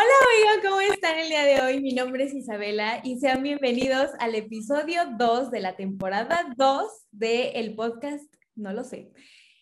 [0.00, 1.80] Hola, amiga, ¿cómo están el día de hoy?
[1.80, 7.74] Mi nombre es Isabela y sean bienvenidos al episodio 2 de la temporada 2 del
[7.74, 9.10] podcast No lo sé.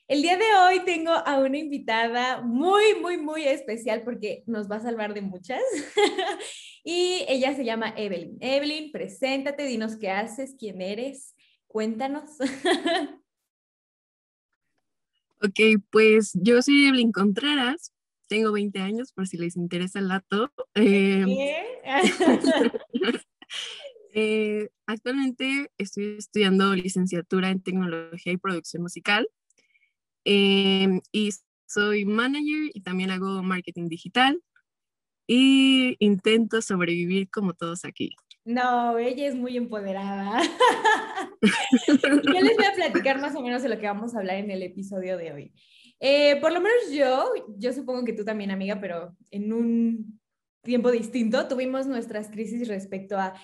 [0.09, 4.77] El día de hoy tengo a una invitada muy, muy, muy especial porque nos va
[4.77, 5.62] a salvar de muchas.
[6.84, 8.37] y ella se llama Evelyn.
[8.40, 11.34] Evelyn, preséntate, dinos qué haces, quién eres,
[11.66, 12.28] cuéntanos.
[15.42, 17.95] ok, pues yo soy Evelyn Contreras,
[18.29, 20.52] tengo 20 años por si les interesa el dato.
[20.74, 21.29] Em,
[24.14, 29.28] eh, actualmente estoy estudiando licenciatura en tecnología y producción musical
[30.28, 31.30] Em, y
[31.69, 34.42] soy manager y también hago marketing digital
[35.28, 38.11] y intento sobrevivir como todos aquí.
[38.45, 40.42] No, ella es muy empoderada.
[41.86, 44.50] yo les voy a platicar más o menos de lo que vamos a hablar en
[44.50, 45.52] el episodio de hoy.
[46.00, 50.20] Eh, por lo menos yo, yo supongo que tú también, amiga, pero en un
[50.62, 53.34] tiempo distinto, tuvimos nuestras crisis respecto a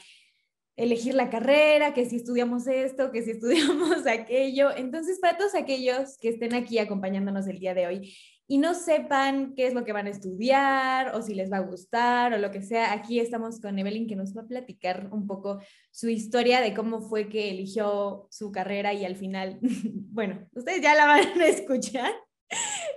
[0.77, 4.71] elegir la carrera, que si estudiamos esto, que si estudiamos aquello.
[4.77, 8.15] Entonces, para todos aquellos que estén aquí acompañándonos el día de hoy
[8.49, 11.61] y no sepan qué es lo que van a estudiar o si les va a
[11.61, 15.27] gustar o lo que sea, aquí estamos con Evelyn que nos va a platicar un
[15.27, 19.59] poco su historia de cómo fue que eligió su carrera y al final,
[20.11, 22.13] bueno, ustedes ya la van a escuchar.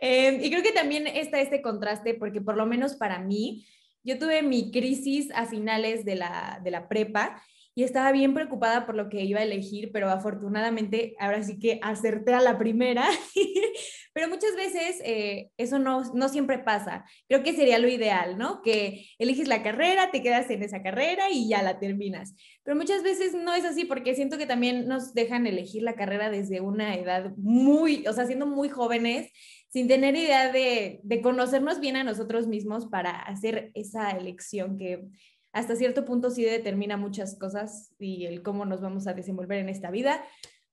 [0.02, 3.66] Em, y creo que también está este contraste porque por lo menos para mí,
[4.04, 7.42] yo tuve mi crisis a finales de la, de la prepa
[7.78, 11.78] y estaba bien preocupada por lo que iba a elegir, pero afortunadamente ahora sí que
[11.82, 13.06] acerté a la primera.
[14.14, 17.04] pero muchas veces eh, eso no, no siempre pasa.
[17.28, 18.62] Creo que sería lo ideal, ¿no?
[18.62, 22.34] Que eliges la carrera, te quedas en esa carrera y ya la terminas.
[22.64, 26.30] Pero muchas veces no es así porque siento que también nos dejan elegir la carrera
[26.30, 29.34] desde una edad muy, o sea, siendo muy jóvenes
[29.76, 35.06] sin tener idea de, de conocernos bien a nosotros mismos para hacer esa elección que
[35.52, 39.67] hasta cierto punto sí determina muchas cosas y el cómo nos vamos a desenvolver en
[39.67, 40.23] esta vida,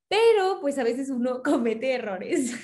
[0.06, 2.54] pero pues a veces uno comete errores.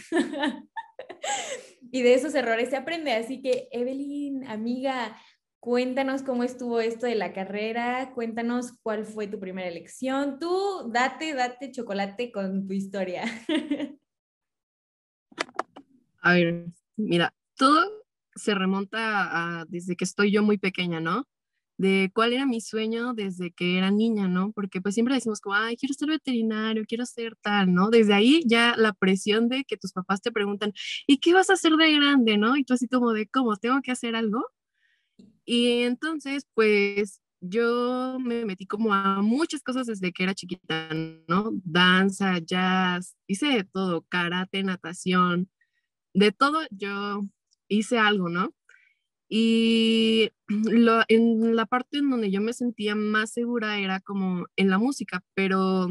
[1.91, 3.15] y de esos errores se aprende.
[3.15, 5.17] Así que, Evelyn, amiga,
[5.59, 10.39] cuéntanos cómo estuvo esto de la carrera, cuéntanos cuál fue tu primera elección.
[10.39, 13.25] Tú date, date chocolate con tu historia.
[16.31, 16.67] a ver,
[16.97, 21.27] mira, todo se remonta a desde que estoy yo muy pequeña, ¿no?
[21.79, 24.53] de cuál era mi sueño desde que era niña, ¿no?
[24.53, 27.91] Porque pues siempre decimos como, ay, quiero ser veterinario, quiero ser tal, ¿no?
[27.91, 30.73] Desde ahí ya la presión de que tus papás te preguntan,
[31.07, 32.57] ¿y qué vas a hacer de grande, no?
[32.57, 33.57] Y tú así como de, ¿cómo?
[33.57, 34.45] ¿Tengo que hacer algo?
[35.45, 40.91] Y entonces, pues yo me metí como a muchas cosas desde que era chiquita,
[41.29, 41.51] ¿no?
[41.65, 45.49] Danza, jazz, hice de todo, karate, natación,
[46.15, 47.23] de todo yo
[47.69, 48.55] hice algo, ¿no?
[49.29, 54.71] Y lo, en la parte en donde yo me sentía más segura era como en
[54.71, 55.89] la música, pero,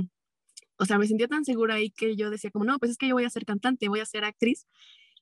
[0.77, 3.07] o sea, me sentía tan segura ahí que yo decía como, no, pues es que
[3.07, 4.65] yo voy a ser cantante, voy a ser actriz.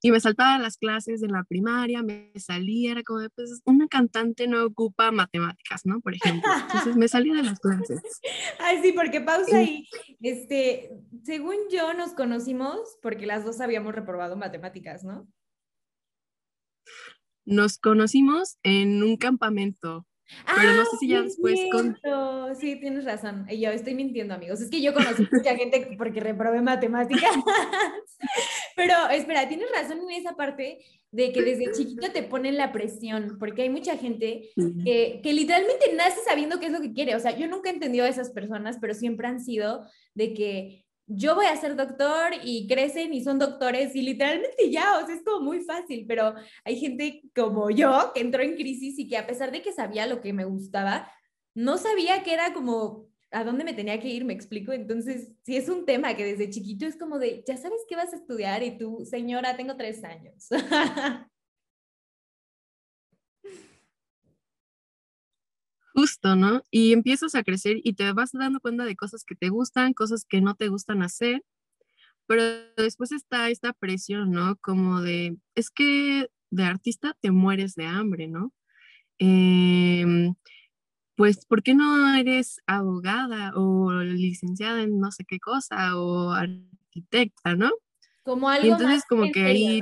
[0.01, 4.47] Y me saltaba las clases en la primaria, me salía, era como, pues una cantante
[4.47, 6.00] no ocupa matemáticas, ¿no?
[6.00, 6.50] Por ejemplo.
[6.67, 8.01] Entonces me salía de las clases.
[8.59, 9.88] Ay, sí, porque pausa ahí.
[10.25, 10.89] Este,
[11.23, 15.27] según yo nos conocimos porque las dos habíamos reprobado matemáticas, ¿no?
[17.45, 20.05] nos conocimos en un campamento.
[20.55, 21.97] Pero no sé si ya después con...
[22.59, 23.45] Sí, tienes razón.
[23.47, 24.61] Yo estoy mintiendo, amigos.
[24.61, 27.31] Es que yo conocí mucha gente porque reprobé matemáticas.
[28.75, 30.79] Pero espera, tienes razón en esa parte
[31.11, 34.49] de que desde chiquito te ponen la presión, porque hay mucha gente
[34.83, 37.15] que, que literalmente nace sabiendo qué es lo que quiere.
[37.15, 40.84] O sea, yo nunca he entendido a esas personas, pero siempre han sido de que
[41.07, 45.16] yo voy a ser doctor y crecen y son doctores y literalmente ya, o sea,
[45.16, 46.33] es como muy fácil, pero
[46.63, 50.07] hay gente como yo que entró en crisis y que a pesar de que sabía
[50.07, 51.11] lo que me gustaba,
[51.53, 54.71] no sabía que era como a dónde me tenía que ir, me explico.
[54.71, 58.13] Entonces, si es un tema que desde chiquito es como de, ya sabes qué vas
[58.13, 60.47] a estudiar y tú, señora, tengo tres años.
[65.95, 66.61] Justo, ¿no?
[66.71, 70.25] Y empiezas a crecer y te vas dando cuenta de cosas que te gustan, cosas
[70.27, 71.41] que no te gustan hacer,
[72.27, 72.43] pero
[72.75, 74.57] después está esta presión, ¿no?
[74.57, 78.51] Como de, es que de artista te mueres de hambre, ¿no?
[79.19, 80.35] Em,
[81.15, 87.55] pues, ¿por qué no eres abogada o licenciada en no sé qué cosa o arquitecta,
[87.55, 87.71] ¿no?
[88.23, 89.81] Como algo y entonces como que ahí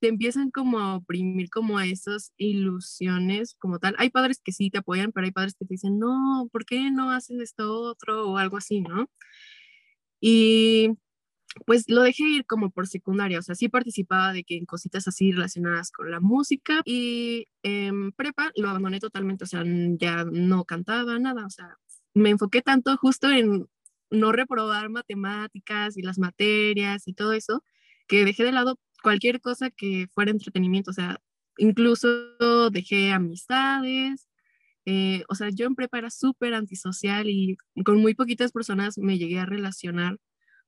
[0.00, 3.94] te empiezan como a oprimir como a esas ilusiones como tal.
[3.98, 6.90] Hay padres que sí te apoyan, pero hay padres que te dicen, no, ¿por qué
[6.90, 9.08] no haces esto otro o algo así, no?
[10.20, 10.90] Y
[11.66, 15.08] pues lo dejé ir como por secundaria, o sea, sí participaba de que en cositas
[15.08, 19.64] así relacionadas con la música y en prepa lo abandoné totalmente, o sea,
[19.98, 21.76] ya no cantaba nada, o sea,
[22.14, 23.66] me enfoqué tanto justo en
[24.10, 27.62] no reprobar matemáticas y las materias y todo eso,
[28.06, 31.20] que dejé de lado cualquier cosa que fuera entretenimiento, o sea,
[31.58, 34.28] incluso dejé amistades,
[34.86, 39.18] eh, o sea, yo en prepa era súper antisocial y con muy poquitas personas me
[39.18, 40.18] llegué a relacionar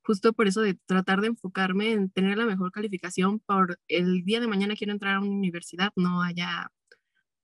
[0.02, 4.40] justo por eso de tratar de enfocarme en tener la mejor calificación por el día
[4.40, 6.70] de mañana quiero entrar a una universidad, no haya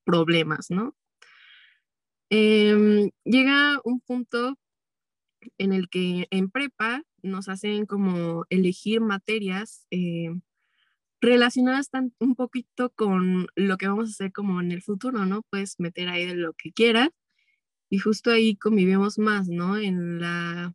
[0.04, 0.96] problemas, ¿no?
[2.30, 4.58] Em, llega un punto
[5.58, 10.30] en el que en prepa nos hacen como elegir materias eh,
[11.20, 15.42] relacionadas un poquito con lo que vamos a hacer como en el futuro, ¿no?
[15.50, 17.10] Puedes meter ahí de lo que quieras
[17.88, 19.78] y justo ahí convivimos más, ¿no?
[19.78, 20.74] En la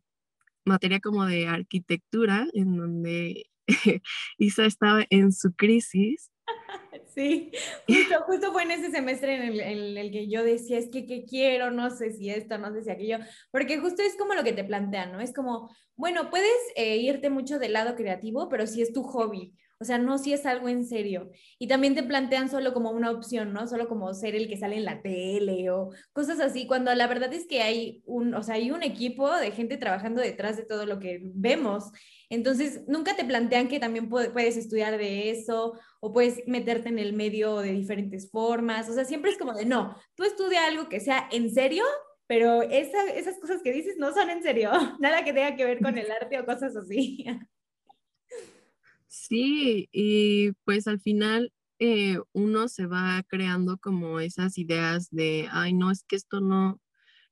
[0.64, 3.46] materia como de arquitectura, en donde
[4.38, 6.30] Isa estaba en su crisis.
[7.14, 7.52] Sí,
[7.86, 11.04] justo, justo fue en ese semestre en el, en el, que yo decía, es que,
[11.04, 11.70] ¿qué quiero?
[11.70, 13.18] No sé si esto, no sé si aquello,
[13.50, 15.20] porque justo es como lo que te plantean, ¿no?
[15.20, 19.52] Es como, bueno, puedes eh, irte mucho del lado creativo, pero si es tu hobby,
[19.82, 21.30] o sea, no si es algo en serio.
[21.58, 23.66] Y también te plantean solo como una opción, ¿no?
[23.66, 27.32] Solo como ser el que sale en la tele o cosas así, cuando la verdad
[27.32, 30.86] es que hay un, o sea, hay un equipo de gente trabajando detrás de todo
[30.86, 31.90] lo que vemos.
[32.30, 37.12] Entonces, nunca te plantean que también puedes estudiar de eso o puedes meterte en el
[37.12, 38.88] medio de diferentes formas.
[38.88, 41.84] O sea, siempre es como de, no, tú estudia algo que sea en serio,
[42.28, 44.70] pero esas cosas que dices no son en serio,
[45.00, 47.26] nada que tenga que ver con el arte o cosas así.
[49.14, 55.74] Sí, y pues al final eh, uno se va creando como esas ideas de, ay,
[55.74, 56.80] no, es que esto no,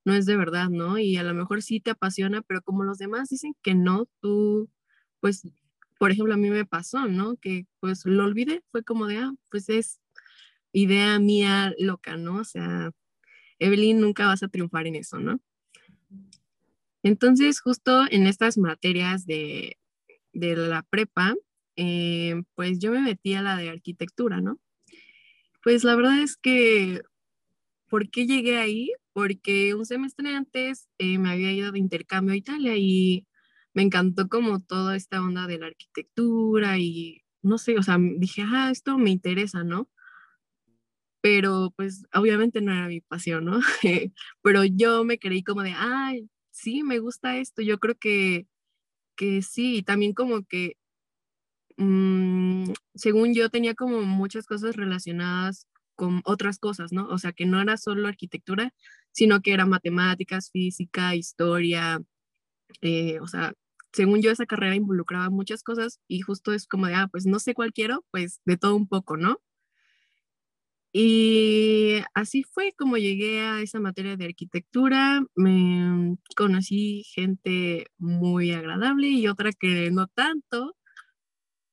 [0.05, 0.99] no es de verdad, ¿no?
[0.99, 4.69] Y a lo mejor sí te apasiona, pero como los demás dicen que no, tú,
[5.21, 5.49] pues,
[5.99, 7.37] por ejemplo, a mí me pasó, ¿no?
[7.38, 10.00] Que pues lo olvidé, fue como de, ah, pues es
[10.73, 12.41] idea mía loca, ¿no?
[12.41, 12.91] O sea,
[13.59, 15.41] Evelyn, nunca vas a triunfar en eso, ¿no?
[17.03, 19.79] Entonces, justo en estas materias de,
[20.35, 21.35] de la prepa,
[21.76, 24.58] eh, pues yo me metí a la de arquitectura, ¿no?
[25.62, 27.02] Pues la verdad es que,
[27.88, 28.93] ¿por qué llegué ahí?
[29.12, 33.26] Porque un semestre antes eh, me había ido de intercambio a Italia y
[33.75, 38.43] me encantó como toda esta onda de la arquitectura y no sé, o sea, dije,
[38.46, 39.88] ah, esto me interesa, ¿no?
[41.22, 43.61] Pero pues obviamente no era mi pasión, ¿no?
[44.43, 48.46] Pero yo me creí como de, ay, sí, me gusta esto, yo creo que,
[49.17, 50.76] que sí, y también como que
[51.81, 55.67] Mm, según yo tenía como muchas cosas relacionadas
[55.97, 57.09] con otras cosas, ¿no?
[57.09, 58.75] O sea, que no era solo arquitectura,
[59.12, 62.03] sino que era matemáticas, física, historia,
[62.82, 63.55] eh, o sea,
[63.93, 67.41] según yo esa carrera involucraba muchas cosas y justo es como de, ah, pues no
[67.41, 69.41] sé cuál quiero, pues de todo un poco, ¿no?
[70.93, 79.09] Y así fue como llegué a esa materia de arquitectura, me conocí gente muy agradable
[79.09, 80.77] y otra que no tanto,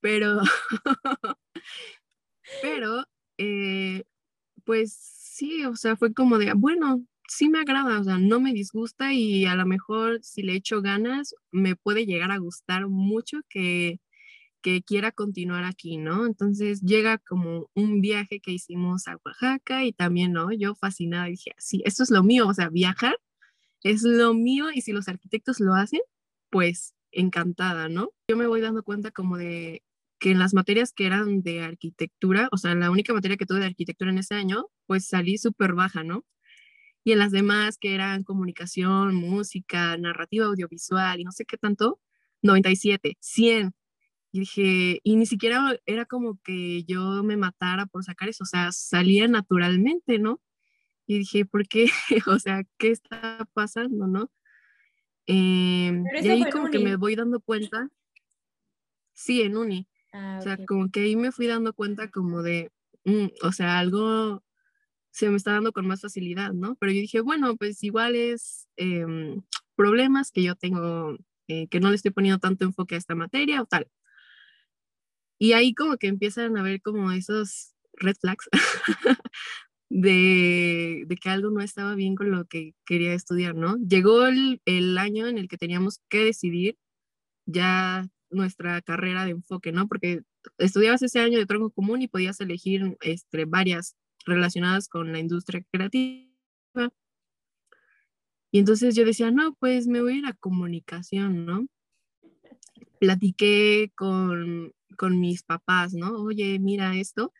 [0.01, 0.41] pero,
[2.61, 3.05] pero,
[3.37, 4.03] eh,
[4.65, 8.53] pues sí, o sea, fue como de, bueno, sí me agrada, o sea, no me
[8.53, 13.39] disgusta y a lo mejor si le echo ganas, me puede llegar a gustar mucho
[13.49, 13.99] que,
[14.61, 16.25] que quiera continuar aquí, ¿no?
[16.25, 20.51] Entonces llega como un viaje que hicimos a Oaxaca y también, ¿no?
[20.51, 23.17] Yo fascinada dije, sí, esto es lo mío, o sea, viajar
[23.83, 26.01] es lo mío y si los arquitectos lo hacen,
[26.49, 28.11] pues encantada, ¿no?
[28.29, 29.83] Yo me voy dando cuenta como de
[30.19, 33.59] que en las materias que eran de arquitectura, o sea, la única materia que tuve
[33.59, 36.25] de arquitectura en ese año, pues salí súper baja, ¿no?
[37.03, 41.99] Y en las demás que eran comunicación, música, narrativa audiovisual y no sé qué tanto,
[42.41, 43.73] 97, 100.
[44.31, 48.47] Y dije, y ni siquiera era como que yo me matara por sacar eso, o
[48.47, 50.41] sea, salía naturalmente, ¿no?
[51.05, 51.85] Y dije, ¿por qué?
[52.27, 54.29] o sea, ¿qué está pasando, no?
[55.27, 57.89] Eh, y ahí como que me voy dando cuenta.
[59.13, 59.87] Sí, en uni.
[60.13, 62.71] Ah, o sea, como que ahí me fui dando cuenta como de,
[63.05, 64.43] mm, o sea, algo
[65.11, 66.75] se me está dando con más facilidad, ¿no?
[66.75, 69.41] Pero yo dije, bueno, pues igual es em,
[69.75, 73.61] problemas que yo tengo, eh, que no le estoy poniendo tanto enfoque a esta materia
[73.61, 73.87] o tal.
[75.39, 78.47] Y ahí como que empiezan a ver como esos red flags
[79.89, 83.77] de, de, que algo no estaba bien con lo que quería estudiar, ¿no?
[83.77, 86.77] Llegó el, el año en el que teníamos que decidir
[87.45, 89.87] ya nuestra carrera de enfoque, ¿no?
[89.87, 90.21] Porque
[90.57, 95.63] estudiabas ese año de tronco común y podías elegir este, varias relacionadas con la industria
[95.71, 96.27] creativa.
[98.51, 101.67] Y entonces yo decía, no, pues me voy a ir a comunicación, ¿no?
[102.97, 106.15] platiqué con, con mis papás, ¿no?
[106.23, 107.33] Oye, mira esto.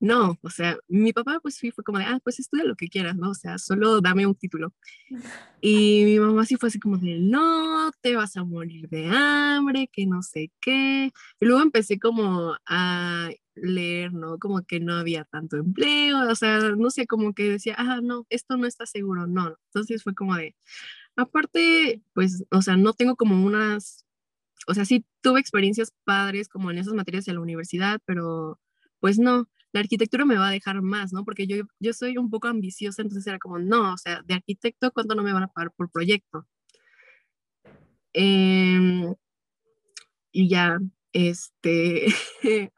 [0.00, 2.88] No, o sea, mi papá pues sí fue como de, ah, pues estudia lo que
[2.88, 3.30] quieras, ¿no?
[3.30, 4.74] O sea, solo dame un título.
[5.60, 9.88] Y mi mamá sí fue así como de, no, te vas a morir de hambre,
[9.92, 11.10] que no sé qué.
[11.40, 14.38] Y luego empecé como a leer, ¿no?
[14.38, 18.26] Como que no había tanto empleo, o sea, no sé, como que decía, ah, no,
[18.30, 19.56] esto no está seguro, no.
[19.68, 20.54] Entonces fue como de,
[21.16, 24.04] aparte, pues, o sea, no tengo como unas,
[24.66, 28.60] o sea, sí tuve experiencias padres como en esas materias de la universidad, pero
[29.00, 31.24] pues no, la arquitectura me va a dejar más, ¿no?
[31.24, 34.92] Porque yo, yo soy un poco ambiciosa, entonces era como, no, o sea, de arquitecto,
[34.92, 36.46] ¿cuánto no me van a pagar por proyecto?
[38.12, 39.14] Em,
[40.32, 40.78] y ya,
[41.12, 42.06] este,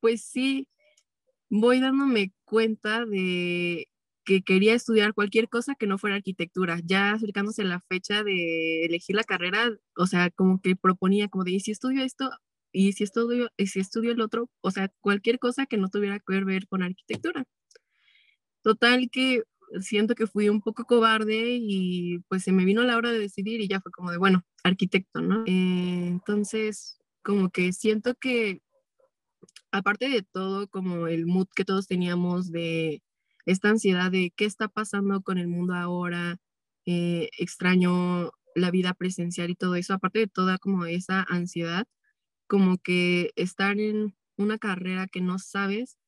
[0.00, 0.68] pues sí,
[1.50, 3.88] voy dándome cuenta de
[4.24, 9.16] que quería estudiar cualquier cosa que no fuera arquitectura, ya acercándose la fecha de elegir
[9.16, 12.30] la carrera, o sea, como que proponía como de, ¿y si estudio esto?
[12.72, 16.18] Y si estudio, y si estudio el otro, o sea, cualquier cosa que no tuviera
[16.20, 17.44] que ver con arquitectura.
[18.62, 19.42] Total que
[19.80, 23.60] siento que fui un poco cobarde y pues se me vino la hora de decidir
[23.60, 25.44] y ya fue como de, bueno, arquitecto, ¿no?
[25.46, 28.60] Eh, entonces, como que siento que,
[29.72, 33.02] aparte de todo, como el mood que todos teníamos de
[33.46, 36.38] esta ansiedad de qué está pasando con el mundo ahora,
[36.86, 41.86] eh, extraño la vida presencial y todo eso, aparte de toda como esa ansiedad,
[42.48, 45.98] como que estar en una carrera que no sabes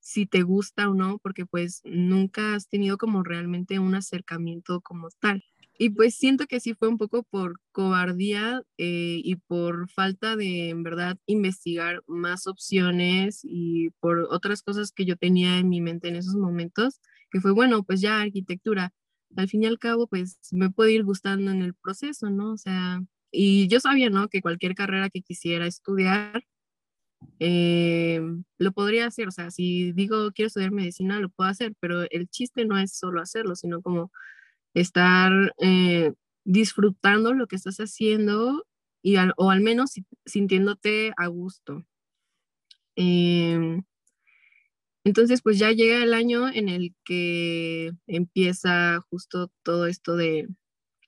[0.00, 5.08] si te gusta o no, porque pues nunca has tenido como realmente un acercamiento como
[5.20, 5.42] tal.
[5.78, 10.68] Y pues siento que sí fue un poco por cobardía eh, y por falta de,
[10.70, 16.08] en verdad, investigar más opciones y por otras cosas que yo tenía en mi mente
[16.08, 17.00] en esos momentos,
[17.30, 18.92] que fue, bueno, pues ya arquitectura.
[19.36, 22.52] Al fin y al cabo, pues me puede ir gustando en el proceso, ¿no?
[22.52, 23.02] O sea,
[23.34, 24.28] y yo sabía, ¿no?
[24.28, 26.44] Que cualquier carrera que quisiera estudiar,
[27.40, 28.20] eh,
[28.58, 29.28] lo podría hacer.
[29.28, 32.96] O sea, si digo quiero estudiar medicina, lo puedo hacer, pero el chiste no es
[32.96, 34.12] solo hacerlo, sino como
[34.74, 36.12] estar eh,
[36.44, 38.66] disfrutando lo que estás haciendo
[39.02, 39.92] y o al menos
[40.26, 41.84] sintiéndote a gusto.
[42.96, 43.82] Em,
[45.04, 50.48] entonces, pues ya llega el año en el que empieza justo todo esto de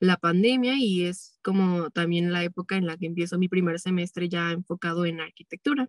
[0.01, 4.29] la pandemia y es como también la época en la que empiezo mi primer semestre
[4.29, 5.89] ya enfocado en arquitectura.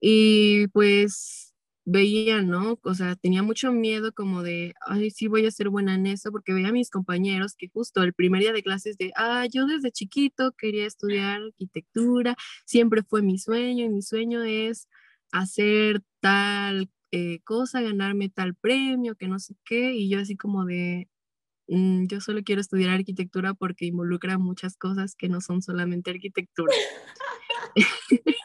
[0.00, 1.48] Y pues
[1.84, 2.78] veía, ¿no?
[2.82, 6.30] O sea, tenía mucho miedo como de, ay, sí voy a ser buena en eso,
[6.30, 9.66] porque veía a mis compañeros que justo el primer día de clases de, ah, yo
[9.66, 12.36] desde chiquito quería estudiar arquitectura,
[12.66, 14.88] siempre fue mi sueño y mi sueño es
[15.32, 20.66] hacer tal eh, cosa, ganarme tal premio, que no sé qué, y yo así como
[20.66, 21.08] de,
[21.68, 26.74] yo solo quiero estudiar arquitectura porque involucra muchas cosas que no son solamente arquitectura.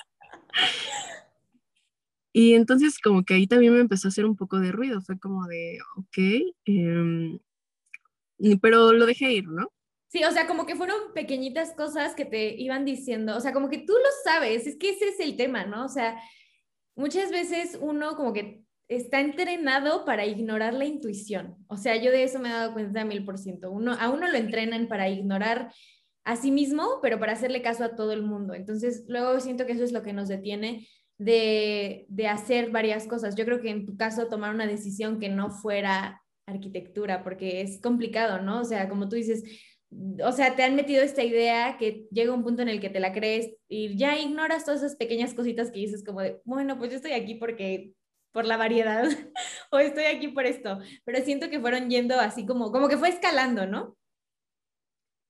[2.33, 5.17] y entonces como que ahí también me empezó a hacer un poco de ruido, fue
[5.19, 6.17] como de, ok,
[6.65, 7.39] em,
[8.61, 9.71] pero lo dejé ir, ¿no?
[10.09, 13.69] Sí, o sea, como que fueron pequeñitas cosas que te iban diciendo, o sea, como
[13.69, 15.85] que tú lo sabes, es que ese es el tema, ¿no?
[15.85, 16.19] O sea,
[16.95, 18.63] muchas veces uno como que
[18.95, 21.55] está entrenado para ignorar la intuición.
[21.67, 23.71] O sea, yo de eso me he dado cuenta mil por ciento.
[23.71, 25.71] Uno, a uno lo entrenan para ignorar
[26.23, 28.53] a sí mismo, pero para hacerle caso a todo el mundo.
[28.53, 33.35] Entonces, luego siento que eso es lo que nos detiene de, de hacer varias cosas.
[33.35, 37.81] Yo creo que en tu caso, tomar una decisión que no fuera arquitectura, porque es
[37.81, 38.61] complicado, ¿no?
[38.61, 39.43] O sea, como tú dices,
[40.23, 42.99] o sea, te han metido esta idea que llega un punto en el que te
[42.99, 46.91] la crees y ya ignoras todas esas pequeñas cositas que dices como de, bueno, pues
[46.91, 47.93] yo estoy aquí porque
[48.33, 49.03] por la variedad
[49.71, 53.09] o estoy aquí por esto, pero siento que fueron yendo así como, como que fue
[53.09, 53.95] escalando, ¿no?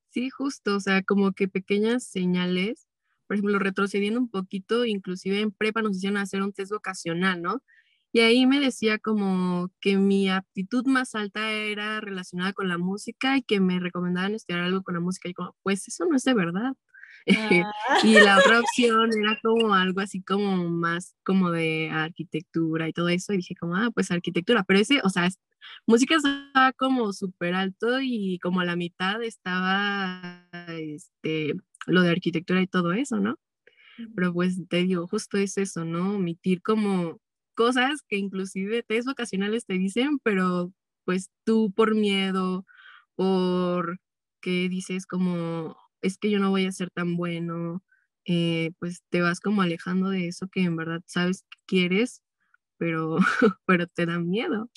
[0.10, 2.88] Sí, justo, o sea, como que pequeñas señales,
[3.28, 7.62] por ejemplo, retrocediendo un poquito, inclusive en prepa nos hicieron hacer un test vocacional, ¿no?
[8.16, 13.38] Y ahí me decía como que mi aptitud más alta era relacionada con la música
[13.38, 15.30] y que me recomendaban estudiar algo con la música.
[15.30, 16.74] Y como, pues eso no es de verdad.
[17.86, 18.00] Ah.
[18.03, 23.10] y la otra opción era como algo así como más como de arquitectura y todo
[23.10, 23.34] eso.
[23.34, 24.63] Y dije como, ah, pues arquitectura.
[24.63, 25.30] Pero ese, o sea,
[25.86, 31.53] música estaba como súper alto y como a la mitad estaba este,
[31.88, 33.38] lo de arquitectura y todo eso, ¿no?
[34.15, 36.15] Pero pues te digo, justo es eso, ¿no?
[36.15, 37.20] Omitir como
[37.56, 40.74] cosas que inclusive test vocacionales te dicen, pero
[41.06, 42.65] pues tú por miedo,
[43.15, 44.00] por
[44.42, 47.84] que dices como, es que yo no voy a ser tan bueno,
[48.26, 52.22] eh, pues te vas como alejando de eso que en verdad sabes que quieres,
[52.78, 53.18] pero,
[53.66, 54.70] pero te da miedo.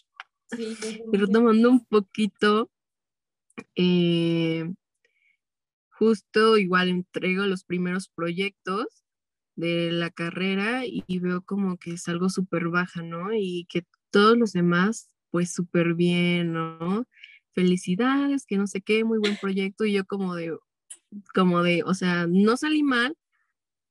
[0.50, 0.76] Sí,
[1.10, 2.70] Pero tomando un poquito,
[3.74, 4.72] eh,
[5.90, 9.04] justo igual entrego los primeros proyectos
[9.56, 13.32] de la carrera y, veo como que es algo súper baja, ¿no?
[13.32, 17.06] Y que todos los demás, pues súper bien, ¿no?
[17.54, 19.84] Felicidades, que no sé qué, muy buen proyecto.
[19.84, 20.56] Y yo como de,
[21.34, 23.16] como de, o sea, no salí mal,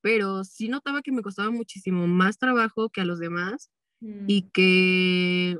[0.01, 4.49] pero sí notaba que me costaba muchísimo más trabajo que a los demás y mm.
[4.51, 5.59] que,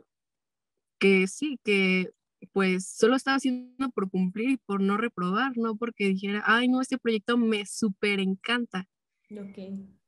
[1.00, 2.12] que sí, que
[2.54, 6.82] pues solo estaba haciendo por cumplir y por no reprobar, no porque dijera, ay, no,
[6.82, 8.88] este proyecto me súper encanta.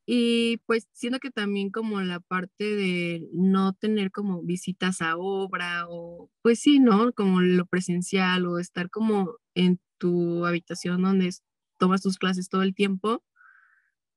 [0.06, 5.86] Y pues siento que también como la parte de no tener como visitas a obra
[5.90, 7.12] o pues sí, ¿no?
[7.12, 11.34] Como lo presencial o estar como en tu habitación donde
[11.78, 13.24] tomas tus clases todo el tiempo,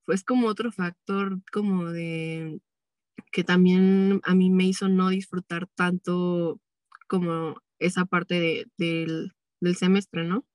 [0.04, 2.60] pues como otro factor como de
[3.32, 6.60] que también a mí me hizo no disfrutar tanto
[7.08, 9.32] como esa parte del,
[9.76, 10.46] semestre, ¿no?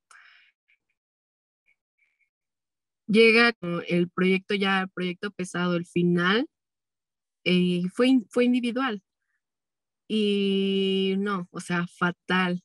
[3.08, 3.54] Llega
[3.88, 6.48] el proyecto ya, el proyecto pesado, el final,
[7.44, 9.04] eh, fue, fue individual.
[10.08, 12.64] Y no, o sea, fatal.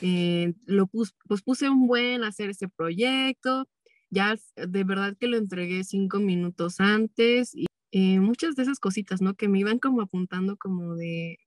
[0.00, 3.68] Eh, lo pus, pues puse un buen hacer ese proyecto,
[4.10, 9.20] ya de verdad que lo entregué cinco minutos antes y eh, muchas de esas cositas,
[9.22, 9.34] ¿no?
[9.34, 11.38] Que me iban como apuntando como de,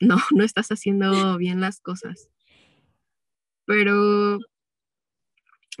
[0.00, 2.28] no, no estás haciendo bien las cosas.
[3.66, 4.38] Pero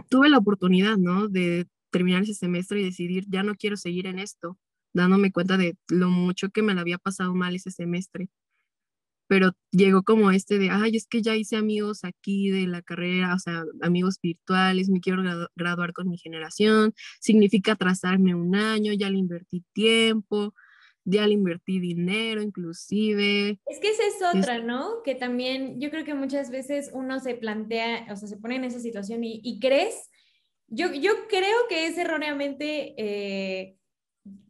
[0.08, 1.28] tuve la oportunidad, ¿no?
[1.28, 4.58] De terminar ese semestre y decidir, ya no quiero seguir en esto,
[4.94, 8.28] dándome cuenta de lo mucho que me la había pasado mal ese semestre.
[9.32, 13.34] Pero llegó como este de, ay, es que ya hice amigos aquí de la carrera,
[13.34, 15.22] o sea, amigos virtuales, me quiero
[15.56, 20.52] graduar con mi generación, significa atrasarme un año, ya le invertí tiempo,
[21.06, 23.58] ya le invertí dinero inclusive.
[23.64, 25.02] Es que esa es otra, ¿no?
[25.02, 28.64] Que también yo creo que muchas veces uno se plantea, o sea, se pone en
[28.64, 30.10] esa situación y, crees,
[30.66, 33.78] yo, yo creo que es erróneamente eh,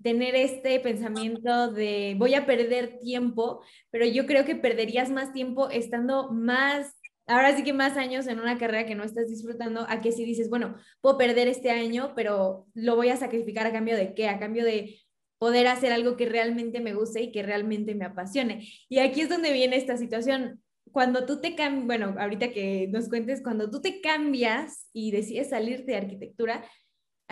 [0.03, 5.71] tener este pensamiento de voy a perder tiempo, pero yo creo que perderías más tiempo
[5.71, 6.95] estando más
[7.27, 10.25] ahora sí que más años en una carrera que no estás disfrutando, a que si
[10.25, 14.29] dices, bueno, puedo perder este año, pero lo voy a sacrificar a cambio de qué,
[14.29, 15.01] a cambio de
[15.39, 18.69] poder hacer algo que realmente me guste y que realmente me apasione.
[18.89, 20.63] Y aquí es donde viene esta situación.
[20.93, 25.51] Cuando tú te cambias, bueno, ahorita que nos cuentes, cuando tú te cambias y decides
[25.51, 26.65] salirte de arquitectura,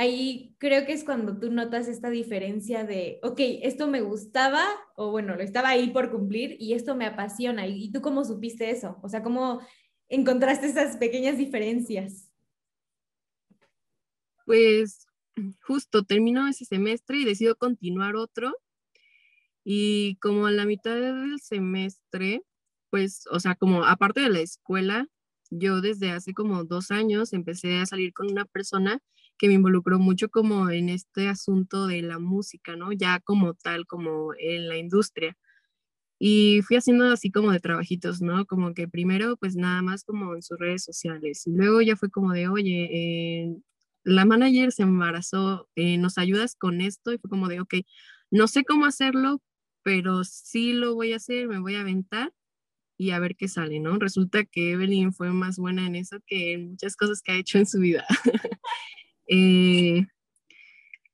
[0.01, 4.65] ahí creo que es cuando tú notas esta diferencia de, ok, esto me gustaba,
[4.97, 7.67] o bueno, lo estaba ahí por cumplir y esto me apasiona.
[7.67, 8.99] ¿Y tú cómo supiste eso?
[9.03, 9.61] O sea, ¿cómo
[10.09, 12.33] encontraste esas pequeñas diferencias?
[14.47, 15.07] Pues
[15.61, 18.57] justo termino ese semestre y decido continuar otro.
[19.65, 22.41] Y como a la mitad del semestre,
[22.89, 25.09] pues, o sea, como aparte de la escuela,
[25.51, 29.03] yo desde hace como dos años empecé a salir con una persona
[29.40, 32.92] que me involucró mucho como en este asunto de la música, ¿no?
[32.92, 35.35] Ya como tal, como en la industria.
[36.18, 38.44] Y fui haciendo así como de trabajitos, ¿no?
[38.44, 41.46] Como que primero, pues nada más como en sus redes sociales.
[41.46, 43.57] Y luego ya fue como de, oye, eh,
[44.05, 47.11] la manager se embarazó, eh, ¿nos ayudas con esto?
[47.12, 47.76] Y fue como de, ok,
[48.31, 49.40] no sé cómo hacerlo,
[49.83, 52.31] pero sí lo voy a hacer, me voy a aventar
[52.98, 53.98] y a ver qué sale, ¿no?
[53.98, 57.57] Resulta que Evelyn fue más buena en eso que en muchas cosas que ha hecho
[57.57, 58.05] en su vida.
[59.33, 60.07] Eh,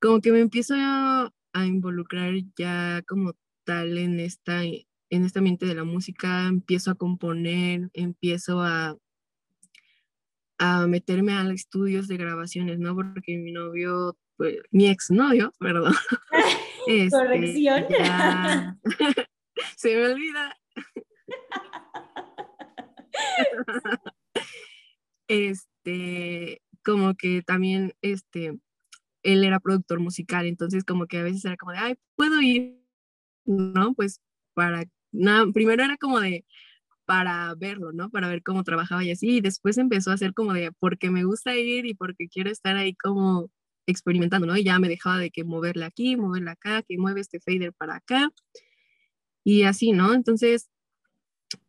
[0.00, 5.66] como que me empiezo a, a, involucrar ya como tal en esta, en esta mente
[5.66, 8.96] de la música, empiezo a componer, empiezo a
[10.58, 12.94] a meterme a estudios de grabaciones, ¿no?
[12.94, 15.94] Porque mi novio, pues, mi exnovio, perdón.
[16.86, 17.86] este, Corrección.
[19.76, 20.56] se me olvida.
[25.28, 28.58] este, como que también, este,
[29.24, 32.80] él era productor musical, entonces como que a veces era como de, ay, puedo ir,
[33.44, 33.94] ¿no?
[33.94, 34.20] Pues
[34.54, 36.44] para, nada, primero era como de,
[37.06, 38.10] para verlo, ¿no?
[38.10, 39.38] Para ver cómo trabajaba y así.
[39.38, 42.76] Y después empezó a hacer como de, porque me gusta ir y porque quiero estar
[42.76, 43.50] ahí como
[43.86, 44.56] experimentando, ¿no?
[44.56, 47.96] Y ya me dejaba de que moverle aquí, moverle acá, que mueve este fader para
[47.96, 48.30] acá.
[49.44, 50.14] Y así, ¿no?
[50.14, 50.68] Entonces,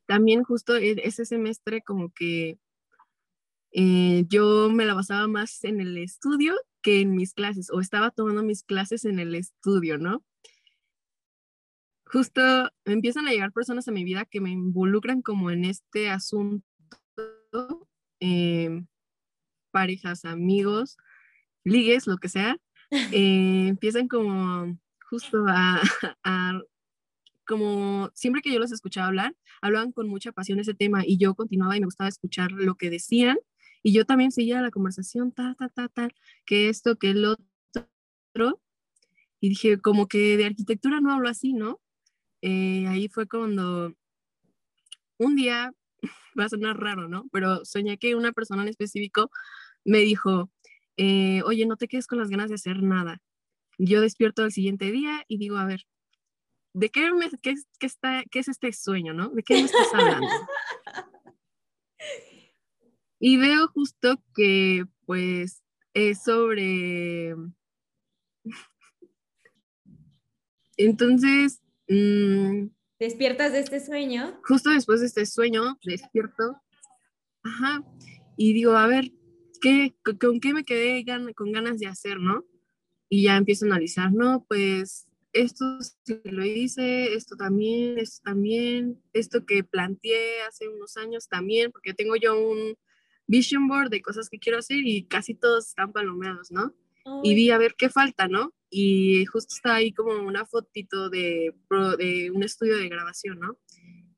[0.07, 2.57] también justo e, ese semestre como que
[3.71, 8.11] eh, yo me la basaba más en el estudio que en mis clases, o estaba
[8.11, 10.23] tomando mis clases en el estudio, ¿no?
[12.09, 12.41] justo
[12.85, 16.63] empiezan a llegar personas a mi vida que me involucran como en este asunto,
[18.19, 18.87] em,
[19.71, 20.97] parejas, amigos,
[21.63, 22.57] ligues, lo que sea,
[23.13, 24.77] eh, empiezan como
[25.09, 25.81] justo a,
[26.23, 26.61] a,
[27.45, 31.35] como siempre que yo los escuchaba hablar, hablaban con mucha pasión ese tema y yo
[31.35, 33.37] continuaba y me gustaba escuchar lo que decían
[33.87, 36.09] Y yo también seguía la conversación, ta, ta, ta, ta,
[36.45, 38.61] que esto, que el otro.
[39.39, 41.79] Y dije, como que de arquitectura no hablo así, ¿no?
[42.41, 43.93] Eh, ahí fue cuando
[45.17, 45.71] un día,
[46.37, 47.29] va a sonar raro, ¿no?
[47.31, 49.31] Pero soñé que una persona en específico
[49.85, 50.51] me dijo,
[50.97, 53.21] eh, oye, no te quedes con las ganas de hacer nada.
[53.77, 55.87] Yo despierto al siguiente día y digo, a ver,
[56.73, 59.29] ¿de qué, me, qué, qué está, qué es este sueño, no?
[59.29, 60.27] ¿De qué me estás hablando?
[63.19, 67.35] y veo justo que, pues, es sobre...
[70.77, 71.61] Entonces...
[71.87, 72.67] Mmm,
[72.99, 74.39] ¿Despiertas de este sueño?
[74.43, 76.59] Justo después de este sueño, despierto.
[77.43, 77.83] Ajá.
[78.35, 79.11] Y digo, a ver,
[79.61, 82.43] ¿qué, ¿con qué me quedé con ganas de hacer, no?
[83.07, 89.01] Y ya empiezo a analizar, no, pues esto sí lo hice, esto también, esto también,
[89.13, 92.75] esto que planteé hace unos años también, porque tengo yo un
[93.27, 96.73] vision board de cosas que quiero hacer y casi todos están palomeados, ¿no?
[97.23, 98.53] Y vi a ver qué falta, ¿no?
[98.69, 101.53] Y justo está ahí como una fotito de,
[101.97, 103.57] de un estudio de grabación, ¿no?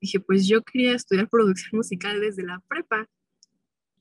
[0.02, 3.08] Dije, pues yo quería estudiar producción musical desde la prepa.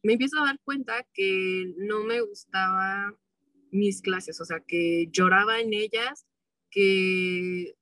[0.02, 3.14] Me empiezo a dar cuenta que no me gustaba
[3.70, 6.26] mis clases, o sea, que lloraba en ellas,
[6.70, 7.74] que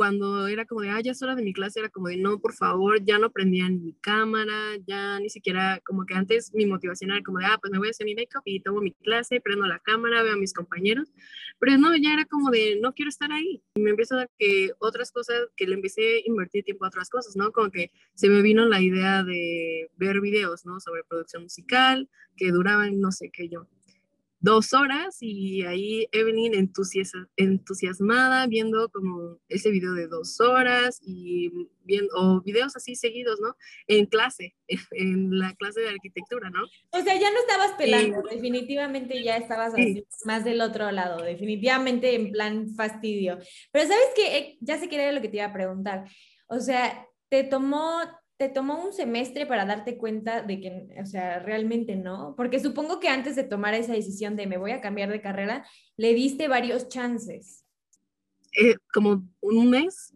[0.00, 2.38] cuando era como de, ah, ya es hora de mi clase, era como de, no,
[2.38, 6.64] por favor, ya no prendía ni mi cámara, ya ni siquiera, como que antes mi
[6.64, 8.92] motivación era como de, ah, pues me voy a hacer mi make-up y tomo mi
[8.92, 11.12] clase, prendo la cámara, veo a mis compañeros,
[11.58, 13.62] pero no, ya era como de, no quiero estar ahí.
[13.74, 16.88] Y me empiezo a dar que otras cosas, que le empecé a invertir tiempo a
[16.88, 17.52] otras cosas, ¿no?
[17.52, 20.80] Como que se me vino la idea de ver videos, ¿no?
[20.80, 22.08] Sobre producción musical,
[22.38, 23.66] que duraban, no sé qué yo,
[24.40, 26.54] dos horas y ahí Evelyn
[27.36, 31.50] entusiasmada viendo como ese video de dos horas y
[31.84, 33.54] viendo, o videos así seguidos, ¿no?
[33.86, 34.54] En clase,
[34.92, 36.62] en la clase de arquitectura, ¿no?
[36.92, 42.14] O sea, ya no estabas pelando, definitivamente ya estabas así, más del otro lado, definitivamente
[42.14, 43.38] en plan fastidio.
[43.70, 46.04] Pero sabes que eh, ya sé que era lo que te iba a preguntar.
[46.48, 48.00] O sea, te tomó
[48.40, 52.98] te tomó un semestre para darte cuenta de que, o sea, realmente no, porque supongo
[52.98, 55.66] que antes de tomar esa decisión de me voy a cambiar de carrera,
[55.98, 57.66] le diste varios chances.
[58.58, 60.14] Eh, como un mes,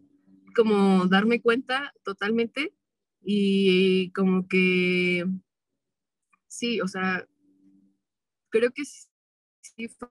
[0.55, 2.73] como darme cuenta totalmente
[3.21, 5.27] y como que,
[6.47, 7.27] sí, o sea,
[8.49, 10.09] creo que sí fue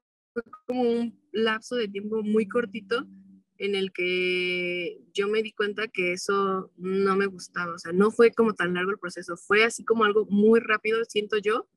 [0.68, 3.09] como un lapso de tiempo muy cortito
[3.58, 8.10] en el que yo me di cuenta que eso no me gustaba, o sea, no
[8.10, 11.68] fue como tan largo el proceso, fue así como algo muy rápido, siento yo,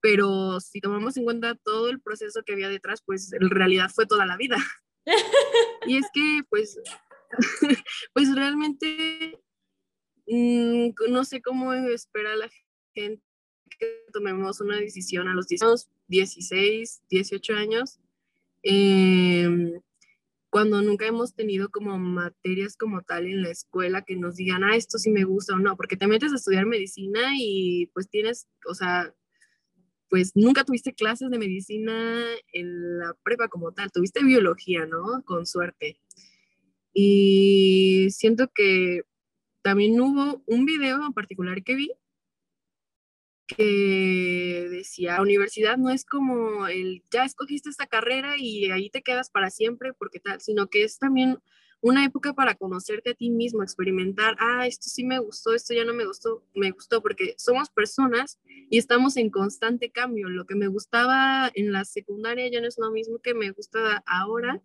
[0.00, 4.06] pero si tomamos en cuenta todo el proceso que había detrás, pues en realidad fue
[4.06, 4.56] toda la vida.
[5.86, 6.78] y es que, pues,
[8.14, 9.38] pues realmente
[10.26, 12.50] mm, no sé cómo espera la
[12.94, 13.22] gente
[13.78, 18.00] que tomemos una decisión a los 16, 18 años.
[18.62, 19.80] Eh,
[20.50, 24.76] cuando nunca hemos tenido como materias como tal en la escuela que nos digan, ah,
[24.76, 28.48] esto sí me gusta o no, porque te metes a estudiar medicina y pues tienes,
[28.66, 29.14] o sea,
[30.08, 31.94] pues nunca tuviste clases de medicina
[32.52, 35.22] en la prepa como tal, tuviste biología, ¿no?
[35.24, 36.00] Con suerte.
[36.92, 39.02] Y siento que
[39.62, 41.92] también hubo un video en particular que vi
[43.56, 49.30] que decía, universidad no es como el, ya escogiste esta carrera y ahí te quedas
[49.30, 51.38] para siempre, porque tal, sino que es también
[51.82, 55.84] una época para conocerte a ti mismo, experimentar, ah, esto sí me gustó, esto ya
[55.84, 60.28] no me gustó, me gustó, porque somos personas y estamos en constante cambio.
[60.28, 64.02] Lo que me gustaba en la secundaria ya no es lo mismo que me gusta
[64.06, 64.60] ahora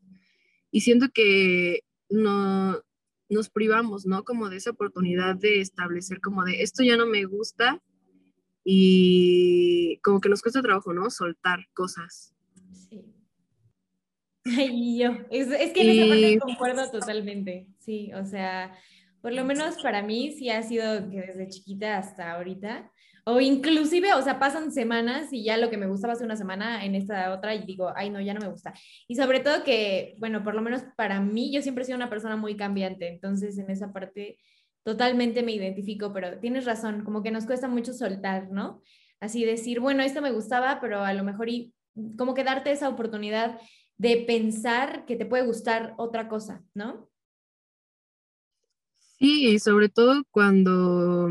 [0.71, 2.83] y siento que no
[3.29, 4.23] nos privamos, ¿no?
[4.23, 7.81] Como de esa oportunidad de establecer como de esto ya no me gusta
[8.67, 11.09] y como que nos cuesta trabajo, ¿no?
[11.11, 12.33] Soltar cosas.
[12.89, 13.05] Sí.
[14.43, 18.75] Ay, yo, es, es que en esa parte concuerdo totalmente, sí, o sea,
[19.21, 22.91] por lo menos para mí sí ha sido que desde chiquita hasta ahorita,
[23.23, 26.85] o inclusive, o sea, pasan semanas y ya lo que me gustaba hace una semana
[26.85, 28.73] en esta otra y digo, ay, no, ya no me gusta.
[29.07, 32.09] Y sobre todo que, bueno, por lo menos para mí, yo siempre he sido una
[32.09, 34.37] persona muy cambiante, entonces en esa parte
[34.85, 38.83] totalmente me identifico, pero tienes razón, como que nos cuesta mucho soltar, ¿no?
[39.19, 41.73] Así decir, bueno, esto me gustaba, pero a lo mejor y
[42.17, 43.59] como que darte esa oportunidad
[43.97, 47.09] de pensar que te puede gustar otra cosa, ¿no?
[49.17, 51.29] Sí, sobre todo cuando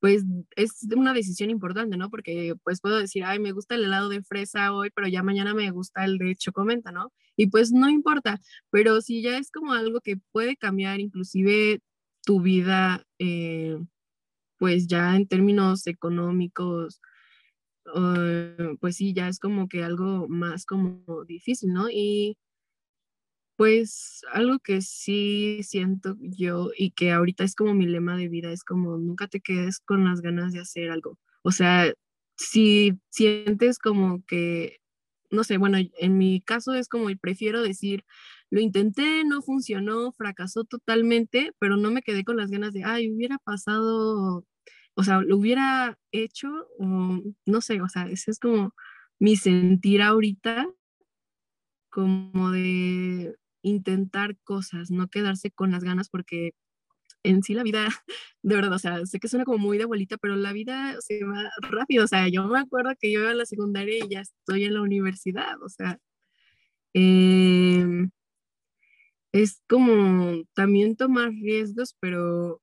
[0.00, 0.22] pues
[0.56, 2.08] es una decisión importante, ¿no?
[2.08, 5.54] Porque pues puedo decir, ay, me gusta el helado de fresa hoy, pero ya mañana
[5.54, 7.12] me gusta el de chocomenta, ¿no?
[7.36, 11.80] Y pues no importa, pero si ya es como algo que puede cambiar inclusive
[12.24, 13.78] tu vida, eh,
[14.58, 17.00] pues ya en términos económicos,
[18.80, 21.88] pues sí, ya es como que algo más como difícil, ¿no?
[21.90, 22.36] Y
[23.58, 28.50] pues algo que sí siento yo y que ahorita es como mi lema de vida,
[28.52, 31.18] es como nunca te quedes con las ganas de hacer algo.
[31.42, 31.92] O sea,
[32.36, 34.78] si sientes como que,
[35.30, 38.04] no sé, bueno, en mi caso es como, prefiero decir,
[38.50, 43.10] lo intenté, no funcionó, fracasó totalmente, pero no me quedé con las ganas de, ay,
[43.10, 44.44] hubiera pasado,
[44.94, 48.74] o sea, lo hubiera hecho, o no sé, o sea, ese es como
[49.18, 50.66] mi sentir ahorita,
[51.90, 56.52] como de intentar cosas, no quedarse con las ganas porque
[57.24, 57.88] en sí la vida,
[58.42, 61.24] de verdad, o sea, sé que suena como muy de abuelita, pero la vida se
[61.24, 64.20] va rápido, o sea, yo me acuerdo que yo iba a la secundaria y ya
[64.20, 65.98] estoy en la universidad, o sea,
[66.94, 68.10] em,
[69.34, 72.62] es como también tomar riesgos, pero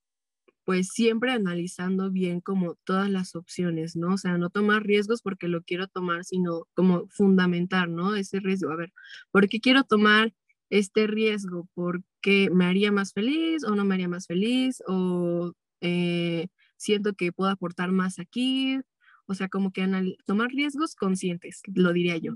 [0.66, 4.14] pues siempre analizando bien como todas las opciones, ¿no?
[4.14, 8.16] O sea, no tomar riesgos porque lo quiero tomar, sino como fundamentar, ¿no?
[8.16, 8.72] Ese riesgo.
[8.72, 8.94] A ver,
[9.32, 10.34] ¿por qué quiero tomar
[10.70, 11.68] este riesgo?
[11.74, 14.82] ¿Porque me haría más feliz o no me haría más feliz?
[14.88, 18.80] ¿O eh, siento que puedo aportar más aquí?
[19.26, 19.86] O sea, como que
[20.26, 22.36] tomar riesgos conscientes, lo diría yo.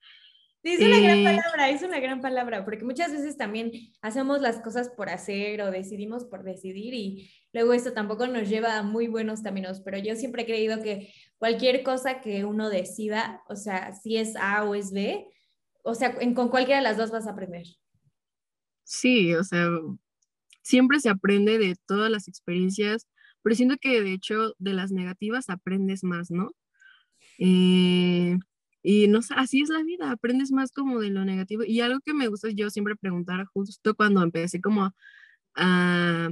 [0.62, 4.60] Sí, es una gran palabra, es una gran palabra, porque muchas veces también hacemos las
[4.60, 9.08] cosas por hacer o decidimos por decidir y luego esto tampoco nos lleva a muy
[9.08, 13.94] buenos caminos, pero yo siempre he creído que cualquier cosa que uno decida, o sea,
[13.94, 15.28] si es A o es B,
[15.84, 17.66] o sea, con cualquiera de las dos vas a aprender.
[18.84, 19.70] Sí, o sea,
[20.62, 23.08] siempre se aprende de todas las experiencias,
[23.42, 26.52] pero siento que de hecho de las negativas aprendes más, ¿no?
[27.38, 28.38] Eh,
[28.84, 31.64] y no así es la vida, aprendes más como de lo negativo.
[31.66, 34.94] Y algo que me gusta yo siempre preguntar, justo cuando empecé como
[35.56, 36.30] a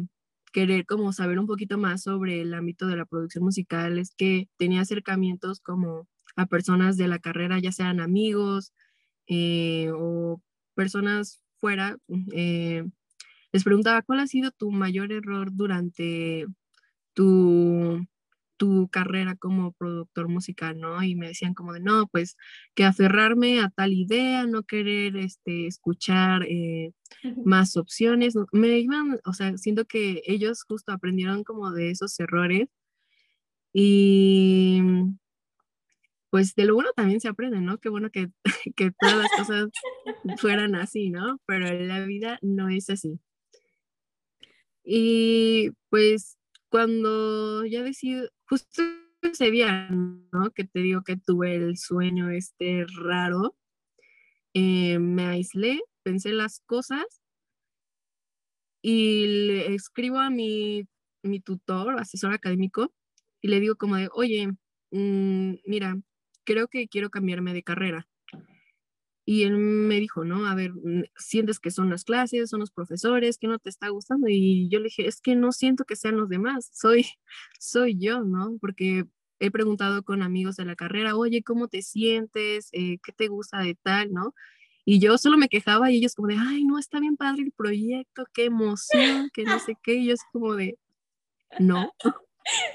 [0.54, 4.50] querer como saber un poquito más sobre el ámbito de la producción musical, es que
[4.58, 8.74] tenía acercamientos como a personas de la carrera, ya sean amigos
[9.28, 10.42] eh, o
[10.76, 11.98] personas fuera.
[12.34, 12.86] Eh,
[13.52, 16.46] les preguntaba, ¿cuál ha sido tu mayor error durante
[17.14, 18.06] tu
[18.58, 21.04] tu carrera como productor musical, ¿no?
[21.04, 22.38] Y me decían como de, no, pues
[22.76, 26.92] que aferrarme a tal idea, no querer este, escuchar eh,
[27.46, 32.68] más opciones, me iban, o sea, siento que ellos justo aprendieron como de esos errores
[33.74, 34.82] y
[36.30, 37.80] pues de lo bueno también se aprende, ¿no?
[37.80, 38.30] Qué bueno que,
[38.76, 39.70] que todas las cosas
[40.38, 41.40] fueran así, ¿no?
[41.46, 43.20] Pero la vida no es así.
[44.84, 46.38] Y pues
[46.70, 48.82] cuando ya decido, justo
[49.22, 50.52] ese día, ¿no?
[50.52, 53.56] Que te digo que tuve el sueño este raro,
[54.54, 57.06] eh, me aislé, pensé las cosas
[58.82, 60.88] y le escribo a mi,
[61.24, 62.94] mi tutor, asesor académico,
[63.42, 64.48] y le digo como de, oye,
[64.92, 65.98] mm, mira,
[66.44, 68.08] creo que quiero cambiarme de carrera.
[69.30, 70.48] Y él me dijo, ¿no?
[70.48, 73.90] A ver, mm, sientes que son las clases, son los profesores, que no te está
[73.90, 74.30] gustando.
[74.30, 77.06] Y yo le dije, es que no siento que sean los demás, soy,
[77.60, 78.58] soy yo, ¿no?
[78.62, 79.04] Porque
[79.40, 82.70] he preguntado con amigos de la carrera, oye, ¿cómo te sientes?
[82.72, 84.34] Eh, ¿Qué te gusta de tal, no?
[84.86, 87.52] Y yo solo me quejaba y ellos como de, ay, no, está bien padre el
[87.52, 89.96] proyecto, qué emoción, que no sé qué.
[89.96, 90.78] Y yo es como de,
[91.60, 91.92] no.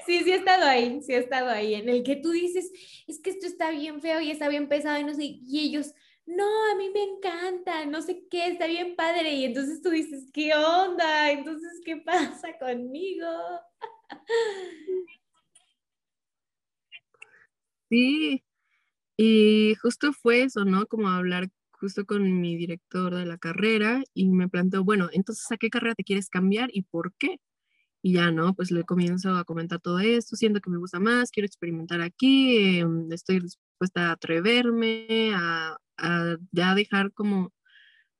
[0.05, 2.71] Sí, sí he estado ahí, sí he estado ahí, en el que tú dices,
[3.07, 5.95] es que esto está bien feo y está bien pesado y no sé, y ellos,
[6.25, 9.33] no, a mí me encanta, no sé qué, está bien padre.
[9.33, 11.31] Y entonces tú dices, ¿qué onda?
[11.31, 13.27] Entonces, ¿qué pasa conmigo?
[17.89, 18.43] Sí,
[19.17, 20.87] y justo fue eso, ¿no?
[20.87, 25.57] Como hablar justo con mi director de la carrera y me planteó, bueno, entonces, ¿a
[25.57, 27.39] qué carrera te quieres cambiar y por qué?
[28.01, 28.55] Y ya, ¿no?
[28.55, 32.79] Pues le comienzo a comentar todo esto, siento que me gusta más, quiero experimentar aquí,
[32.79, 37.53] em, estoy dispuesta a atreverme, a a ya dejar como,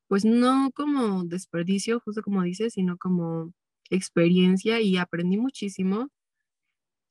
[0.07, 3.53] pues no como desperdicio, justo como dices, sino como
[3.89, 6.09] experiencia y aprendí muchísimo,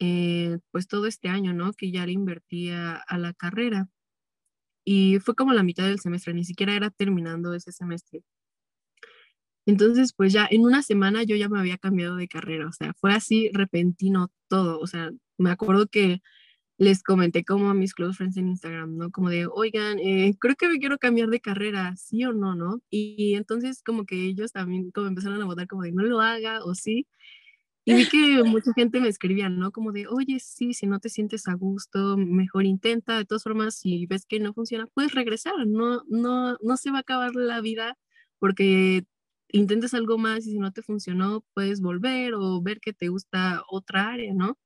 [0.00, 1.72] eh, pues todo este año, ¿no?
[1.74, 3.88] Que ya le invertía a la carrera.
[4.84, 8.22] Y fue como la mitad del semestre, ni siquiera era terminando ese semestre.
[9.66, 12.94] Entonces, pues ya en una semana yo ya me había cambiado de carrera, o sea,
[12.94, 16.20] fue así repentino todo, o sea, me acuerdo que
[16.82, 19.10] les comenté como a mis close friends en Instagram, ¿no?
[19.12, 22.82] Como de, oigan, eh, creo que me quiero cambiar de carrera, sí o no, ¿no?
[22.90, 26.64] Y, entonces como que ellos también como empezaron a votar como de, no lo haga
[26.64, 27.06] o sí.
[27.84, 29.70] Y vi que mucha gente me escribía, ¿no?
[29.70, 33.16] Como de, oye, sí, si no te sientes a gusto, mejor intenta.
[33.16, 35.54] De todas formas, si ves que no funciona, puedes regresar.
[35.66, 37.96] No, no, no se va a acabar la vida
[38.40, 39.04] porque
[39.52, 43.62] intentes algo más y si no te funcionó, puedes volver o ver que te gusta
[43.70, 44.58] otra área, ¿no?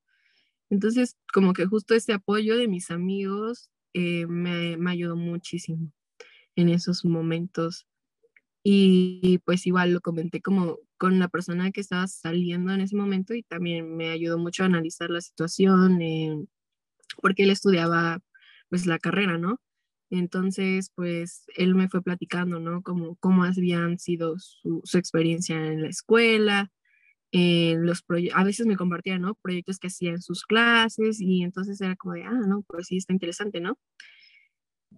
[0.70, 5.92] Entonces, como que justo ese apoyo de mis amigos eh, me, me, ayudó muchísimo
[6.56, 7.86] en esos momentos.
[8.64, 13.34] Y, pues igual lo comenté como con la persona que estaba saliendo en ese momento
[13.34, 16.46] y también me ayudó mucho a analizar la situación, eh,
[17.22, 18.20] porque él estudiaba
[18.68, 19.60] pues la carrera, ¿no?
[20.10, 22.82] Entonces, pues él me fue platicando, ¿no?
[22.82, 26.72] Como cómo habían sido su, su experiencia en la escuela,
[27.78, 29.34] los a veces me compartía, ¿no?
[29.36, 32.96] Proyectos que hacía en sus clases y entonces era como de, ah, no, pues sí,
[32.96, 33.78] está interesante, ¿no?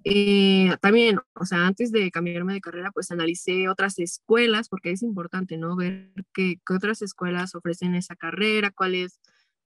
[0.05, 5.03] Eh, también, o sea, antes de cambiarme de carrera, pues analicé otras escuelas, porque es
[5.03, 5.77] importante, ¿no?
[5.77, 9.20] Ver qué, qué otras escuelas ofrecen esa carrera, cuáles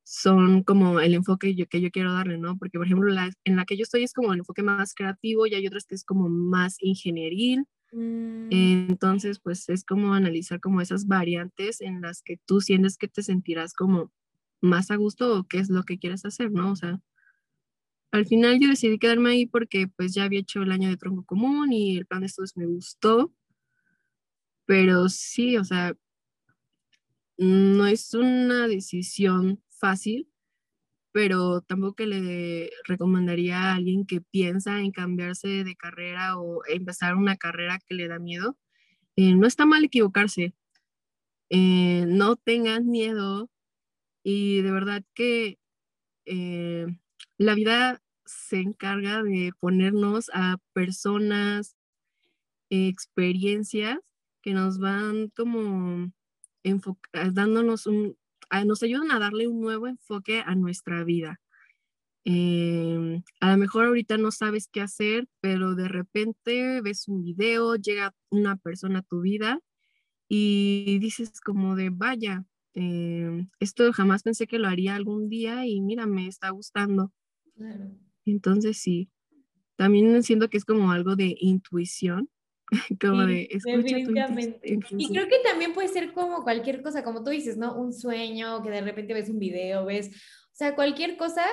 [0.05, 2.57] son como el enfoque yo, que yo quiero darle, ¿no?
[2.59, 5.47] Porque, por ejemplo, la, en la que yo estoy es como el enfoque más creativo
[5.47, 7.67] y hay otras que es como más ingenieril.
[7.93, 8.49] Mm.
[8.51, 13.23] Entonces, pues es como analizar como esas variantes en las que tú sientes que te
[13.23, 14.11] sentirás como
[14.63, 16.73] más a gusto o qué es lo que quieres hacer, ¿no?
[16.73, 17.01] O sea,
[18.13, 21.25] al final yo decidí quedarme ahí porque pues ya había hecho el año de tronco
[21.25, 23.33] común y el plan de estudios me gustó,
[24.67, 25.95] pero sí, o sea,
[27.37, 30.32] no es una decisión fácil,
[31.13, 37.37] pero tampoco le recomendaría a alguien que piensa en cambiarse de carrera o empezar una
[37.37, 38.57] carrera que le da miedo.
[39.17, 40.55] Eh, no está mal equivocarse.
[41.51, 43.51] Eh, no tengan miedo
[44.25, 45.59] y de verdad que
[46.27, 46.87] eh,
[47.39, 51.77] la vida se encarga de ponernos a personas,
[52.71, 53.99] experiencias
[54.41, 56.11] que nos van como
[57.13, 58.17] dándonos un,
[58.65, 61.41] nos ayudan a darle un nuevo enfoque a nuestra vida.
[62.25, 67.77] Em, a lo mejor ahorita no sabes qué hacer, pero de repente ves un video,
[67.77, 69.61] llega una persona a tu vida
[70.29, 75.81] y dices como de, vaya, em, esto jamás pensé que lo haría algún día y
[75.83, 77.13] mira, me está gustando.
[78.25, 79.11] Entonces sí,
[79.77, 82.31] también siento que es como algo de intuición
[83.01, 84.79] como de definitivamente.
[84.91, 87.79] Y creo que también puede ser como cualquier cosa, como tú dices, ¿no?
[87.79, 91.45] Un sueño, que de repente ves un video, ves, o sea, cualquier cosa,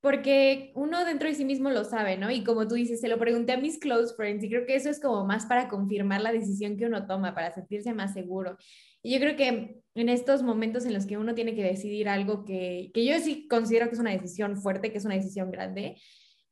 [0.00, 2.30] porque uno dentro de sí mismo lo sabe, ¿no?
[2.30, 4.90] Y como tú dices, se lo pregunté a mis close friends y creo que eso
[4.90, 8.56] es como más para confirmar la decisión que uno toma, para sentirse más seguro.
[9.02, 12.44] Y yo creo que en estos momentos en los que uno tiene que decidir algo
[12.44, 15.96] que, que yo sí considero que es una decisión fuerte, que es una decisión grande,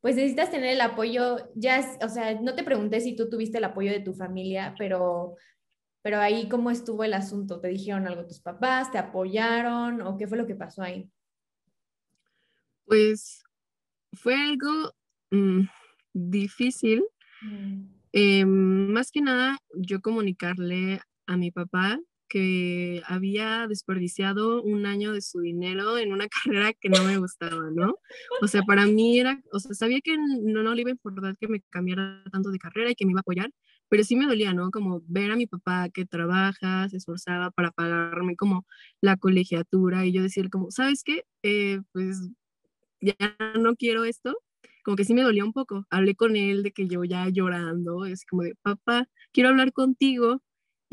[0.02, 3.64] pues necesitas tener el apoyo, ya, o sea, no te pregunté si tú tuviste el
[3.64, 5.36] apoyo de tu familia, pero,
[6.02, 10.26] pero ahí cómo estuvo el asunto, ¿te dijeron algo tus papás, te apoyaron o qué
[10.26, 11.08] fue lo que pasó ahí?
[12.84, 13.44] Pues
[14.12, 14.92] fue algo
[15.30, 15.68] mm,
[16.12, 17.04] difícil.
[17.42, 17.84] Mm.
[18.10, 22.00] Em, más que nada, yo comunicarle a mi papá
[22.32, 27.70] que había desperdiciado un año de su dinero en una carrera que no me gustaba,
[27.70, 27.96] ¿no?
[28.40, 31.36] O sea, para mí era, o sea, sabía que no, no le iba a importar
[31.36, 33.50] que me cambiara tanto de carrera y que me iba a apoyar,
[33.90, 34.70] pero sí me dolía, ¿no?
[34.70, 38.66] Como ver a mi papá que trabaja, se esforzaba para pagarme como
[39.02, 41.24] la colegiatura y yo decir como, ¿sabes qué?
[41.42, 42.30] Eh, pues
[43.02, 43.14] ya
[43.58, 44.38] no quiero esto,
[44.84, 45.84] como que sí me dolía un poco.
[45.90, 50.40] Hablé con él de que yo ya llorando, es como de, papá, quiero hablar contigo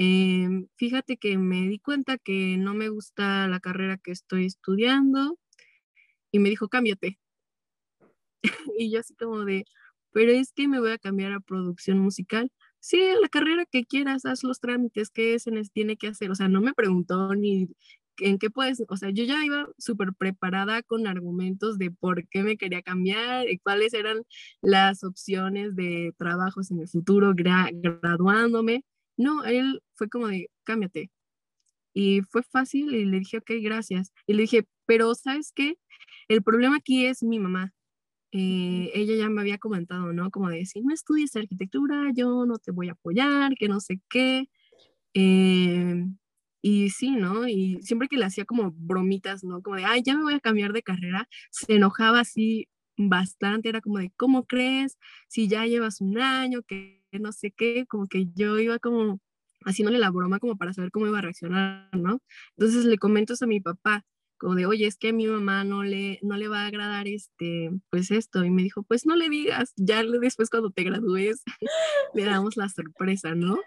[0.02, 5.38] Em, fíjate que me di cuenta que no me gusta la carrera que estoy estudiando
[6.32, 7.20] y me dijo, cámbiate.
[8.78, 9.66] y yo así como de,
[10.12, 12.50] pero es que me voy a cambiar a producción musical.
[12.80, 16.32] Sí, la carrera que quieras, haz los trámites que se tiene que hacer.
[16.32, 17.68] O sea, no me preguntó ni
[18.20, 22.44] en qué puedes, o sea, yo ya iba súper preparada con argumentos de por qué
[22.44, 24.24] me quería cambiar y cuáles eran
[24.62, 28.86] las opciones de trabajos en el futuro graduándome.
[29.20, 31.12] No, él fue como de, cámbiate.
[31.94, 34.14] Y fue fácil y le dije, ok, gracias.
[34.28, 35.76] Y le dije, pero ¿sabes qué?
[36.30, 37.74] El problema aquí es mi mamá.
[38.32, 40.32] Eh, ella ya me había comentado, ¿no?
[40.32, 44.00] Como de, si no estudias arquitectura, yo no te voy a apoyar, que no sé
[44.10, 44.48] qué.
[45.14, 46.06] Eh,
[46.62, 47.48] y sí, ¿no?
[47.48, 49.62] Y siempre que le hacía como bromitas, ¿no?
[49.62, 53.82] Como de, ay, ya me voy a cambiar de carrera, se enojaba así bastante, era
[53.82, 54.98] como de, ¿cómo crees?
[55.28, 59.20] Si ya llevas un año, que no sé qué, como que yo iba como
[59.66, 62.22] haciéndole la broma como para saber cómo iba a reaccionar, ¿no?
[62.58, 64.06] Entonces le comento a mi papá,
[64.38, 67.08] como de, oye, es que a mi mamá no le, no le va a agradar
[67.08, 71.44] este, pues esto, y me dijo, pues no le digas, ya después cuando te gradúes
[72.14, 73.60] le damos la sorpresa, ¿no?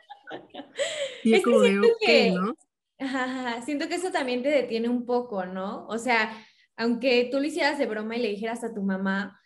[1.22, 2.56] Y es como de, ok, ¿no?
[3.64, 5.86] siento que eso también te detiene un poco, ¿no?
[5.88, 6.32] O sea,
[6.76, 9.38] aunque tú lo hicieras de broma y le dijeras a tu mamá,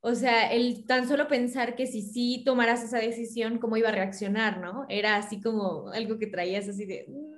[0.00, 3.92] o sea, el tan solo pensar que si sí tomaras esa decisión, cómo iba a
[3.92, 4.86] reaccionar, ¿no?
[4.88, 7.06] Era así como algo que traías así de...
[7.08, 7.30] Mm".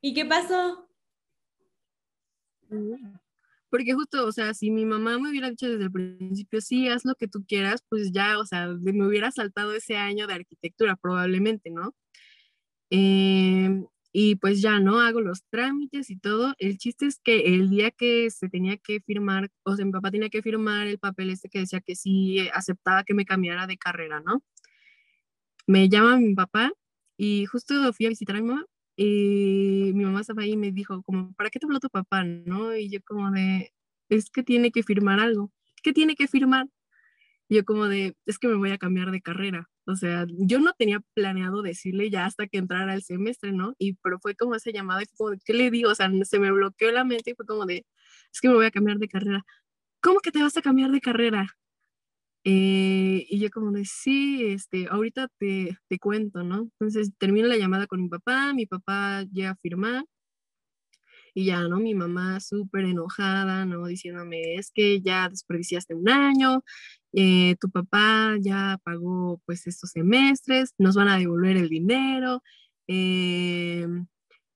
[0.00, 0.88] ¿Y qué pasó?
[3.72, 7.06] porque justo, o sea, si mi mamá me hubiera dicho desde el principio, sí, haz
[7.06, 10.94] lo que tú quieras, pues ya, o sea, me hubiera saltado ese año de arquitectura
[10.96, 11.94] probablemente, ¿no?
[12.90, 15.00] Em, y pues ya, ¿no?
[15.00, 16.54] Hago los trámites y todo.
[16.58, 20.10] El chiste es que el día que se tenía que firmar, o sea, mi papá
[20.10, 23.78] tenía que firmar el papel este que decía que sí aceptaba que me cambiara de
[23.78, 24.42] carrera, ¿no?
[25.66, 26.72] Me llama mi papá
[27.16, 30.72] y justo fui a visitar a mi mamá y mi mamá estaba ahí y me
[30.72, 32.24] dijo como, ¿para qué te habló tu papá?
[32.24, 32.76] ¿No?
[32.76, 33.72] Y yo como de,
[34.08, 35.50] es que tiene que firmar algo.
[35.82, 36.68] ¿Qué tiene que firmar?
[37.52, 39.68] Y yo como de, es que me voy a cambiar de carrera.
[39.86, 43.74] O sea, yo no tenía planeado decirle ya hasta que entrara el semestre, ¿no?
[43.78, 45.90] Y pero fue como esa llamada, como, ¿qué le digo?
[45.90, 47.84] O sea, se me bloqueó la mente y fue como de,
[48.32, 49.44] es que me voy a cambiar de carrera.
[50.00, 51.46] ¿Cómo que te vas a cambiar de carrera?
[52.44, 56.70] Eh, y yo como de, sí, este, ahorita te, te cuento, ¿no?
[56.80, 60.04] Entonces termino la llamada con mi papá, mi papá llega a firmar
[61.34, 61.78] y ya, ¿no?
[61.78, 63.86] Mi mamá súper enojada, ¿no?
[63.86, 66.64] Diciéndome, es que ya desperdiciaste un año,
[67.12, 72.42] eh, tu papá ya pagó pues estos semestres, nos van a devolver el dinero,
[72.88, 73.86] eh,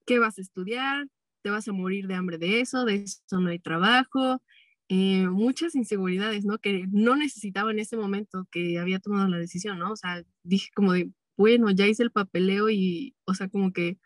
[0.07, 1.07] ¿qué vas a estudiar?
[1.43, 2.85] ¿Te vas a morir de hambre de eso?
[2.85, 4.43] ¿De eso no hay trabajo?
[4.89, 6.59] Eh, muchas inseguridades, ¿no?
[6.59, 9.93] Que no necesitaba en ese momento que había tomado la decisión, ¿no?
[9.93, 13.99] O sea, dije como de, bueno, ya hice el papeleo y, o sea, como que,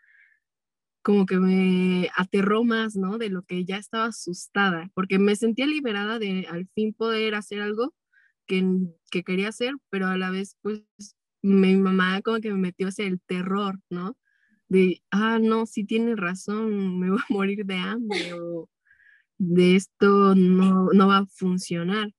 [1.03, 3.17] como que me aterró más, ¿no?
[3.17, 7.61] De lo que ya estaba asustada, porque me sentía liberada de al fin poder hacer
[7.61, 7.93] algo
[8.47, 8.63] que,
[9.11, 10.83] que quería hacer, pero a la vez, pues,
[11.41, 14.17] mi mamá como que me metió ese el terror, ¿no?
[14.69, 18.69] De, ah, no, sí tiene razón, me voy a morir de hambre o
[19.37, 22.11] de esto no, no va a funcionar.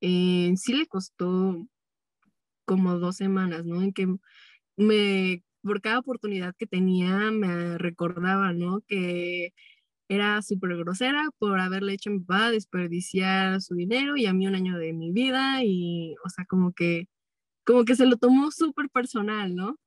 [0.00, 1.66] Eh, sí le costó
[2.64, 3.82] como dos semanas, ¿no?
[3.82, 4.06] En que
[4.76, 8.82] me, por cada oportunidad que tenía, me recordaba, ¿no?
[8.86, 9.52] Que
[10.08, 14.46] era súper grosera por haberle hecho a mi papá desperdiciar su dinero y a mí
[14.46, 17.08] un año de mi vida y, o sea, como que,
[17.64, 19.78] como que se lo tomó súper personal, ¿no?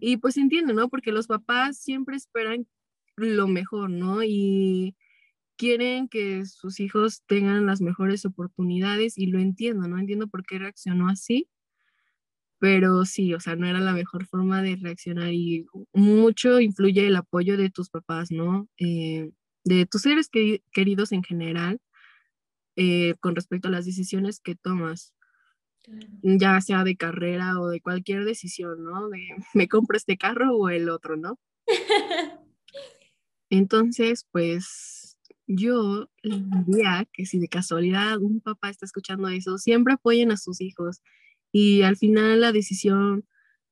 [0.00, 0.88] Y pues entiendo, ¿no?
[0.88, 2.66] Porque los papás siempre esperan
[3.16, 4.22] lo mejor, ¿no?
[4.24, 4.96] Y
[5.56, 9.98] quieren que sus hijos tengan las mejores oportunidades y lo entiendo, ¿no?
[9.98, 11.48] Entiendo por qué reaccionó así,
[12.58, 17.16] pero sí, o sea, no era la mejor forma de reaccionar y mucho influye el
[17.16, 18.68] apoyo de tus papás, ¿no?
[18.78, 19.30] Eh,
[19.64, 20.28] de tus seres
[20.72, 21.80] queridos en general
[22.76, 25.12] eh, con respecto a las decisiones que tomas,
[26.22, 29.08] ya sea de carrera o de cualquier decisión, ¿no?
[29.08, 29.18] De
[29.54, 31.38] me compro este carro o el otro, ¿no?
[33.50, 40.30] Entonces, pues yo diría que si de casualidad un papá está escuchando eso, siempre apoyen
[40.30, 41.00] a sus hijos
[41.52, 43.26] y al final la decisión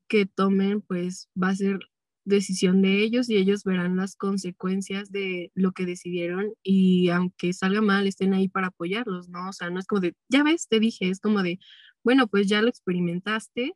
[0.09, 1.81] que tomen pues va a ser
[2.27, 7.81] decisión de ellos y ellos verán las consecuencias de lo que decidieron y aunque salga
[7.81, 9.49] mal estén ahí para apoyarlos, ¿no?
[9.49, 11.61] O sea, no es como de, ya ves, te dije, es como de,
[12.03, 13.75] bueno, pues ya lo experimentaste,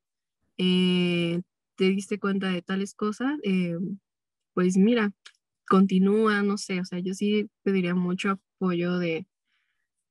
[0.59, 1.41] eh,
[1.77, 3.77] te diste cuenta de tales cosas, eh,
[4.53, 5.13] pues mira,
[5.69, 9.27] continúa, no sé, o sea, yo sí pediría mucho apoyo de,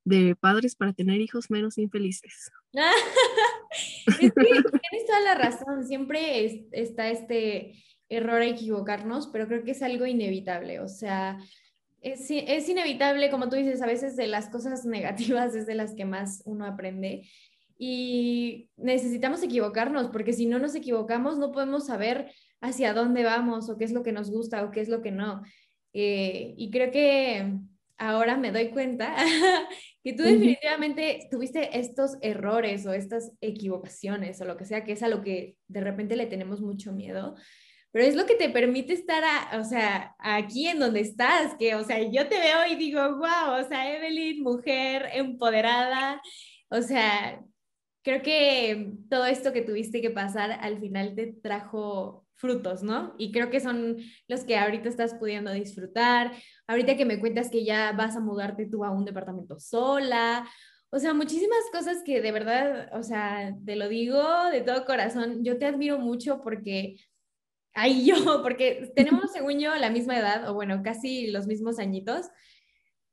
[0.04, 2.50] de padres para tener hijos menos infelices.
[4.10, 7.74] es que tienes toda la razón, siempre está este
[8.08, 11.38] error a equivocarnos, pero creo que es algo inevitable, o sea,
[12.02, 12.30] es,
[12.68, 16.42] inevitable, como tú dices, a veces de las cosas negativas es de las que más
[16.44, 17.28] uno aprende
[17.78, 22.30] y necesitamos equivocarnos, porque si no nos equivocamos no podemos saber
[22.60, 25.12] hacia dónde vamos o qué es lo que nos gusta o qué es lo que
[25.12, 25.42] no.
[25.94, 27.54] Eh, y creo que
[27.96, 29.14] ahora me doy cuenta
[30.02, 35.02] que tú definitivamente tuviste estos errores o estas equivocaciones o lo que sea, que es
[35.02, 37.36] a lo que de repente le tenemos mucho miedo,
[37.92, 39.22] pero es lo que te permite estar,
[39.58, 43.60] o sea, aquí en donde estás, que, o sea, yo te veo y digo, wow,
[43.60, 46.22] o sea, Evelyn, mujer empoderada,
[46.68, 47.42] o sea,
[48.02, 53.14] creo que todo esto que tuviste que pasar al final te trajo frutos, ¿no?
[53.18, 56.32] Y creo que son los que ahorita estás pudiendo disfrutar.
[56.66, 60.48] Ahorita que me cuentas que ya vas a mudarte tú a un departamento sola.
[60.90, 65.44] O sea, muchísimas cosas que de verdad, o sea, te lo digo de todo corazón,
[65.44, 66.96] yo te admiro mucho porque
[67.74, 72.26] ahí yo, porque tenemos, según yo, la misma edad, o bueno, casi los mismos añitos,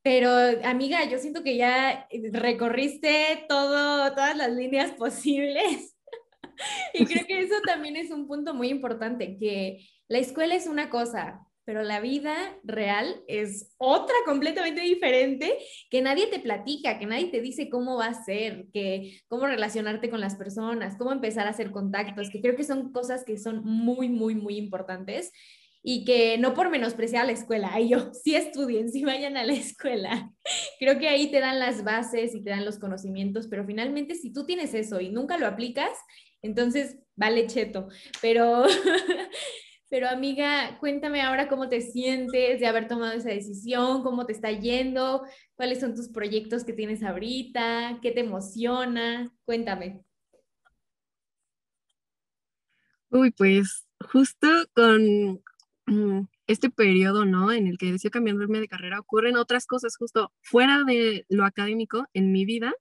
[0.01, 0.31] pero
[0.63, 5.96] amiga, yo siento que ya recorriste todo, todas las líneas posibles
[6.93, 10.89] y creo que eso también es un punto muy importante, que la escuela es una
[10.89, 15.57] cosa, pero la vida real es otra completamente diferente
[15.89, 20.09] que nadie te platica, que nadie te dice cómo va a ser, que cómo relacionarte
[20.09, 23.65] con las personas, cómo empezar a hacer contactos, que creo que son cosas que son
[23.65, 25.33] muy, muy, muy importantes
[25.83, 29.53] y que no por menospreciar la escuela, ahí yo, sí estudien, sí vayan a la
[29.53, 30.33] escuela.
[30.79, 34.33] Creo que ahí te dan las bases y te dan los conocimientos, pero finalmente si
[34.33, 35.91] tú tienes eso y nunca lo aplicas,
[36.41, 37.89] entonces vale cheto.
[38.21, 38.63] Pero,
[39.89, 44.51] pero amiga, cuéntame ahora cómo te sientes de haber tomado esa decisión, cómo te está
[44.51, 45.23] yendo,
[45.55, 50.03] cuáles son tus proyectos que tienes ahorita, qué te emociona, cuéntame.
[53.09, 55.41] Uy, pues justo con
[55.85, 57.51] mm, este periodo, ¿no?
[57.51, 62.05] En el que decido cambiarme de carrera, ocurren otras cosas justo fuera de lo académico
[62.13, 62.73] en mi vida,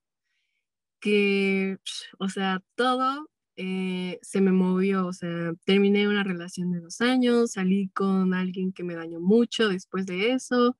[0.99, 1.77] que,
[2.19, 7.53] o sea, todo eh, se me movió, o sea, terminé una relación de dos años,
[7.53, 10.77] salí con alguien que me dañó mucho después de eso,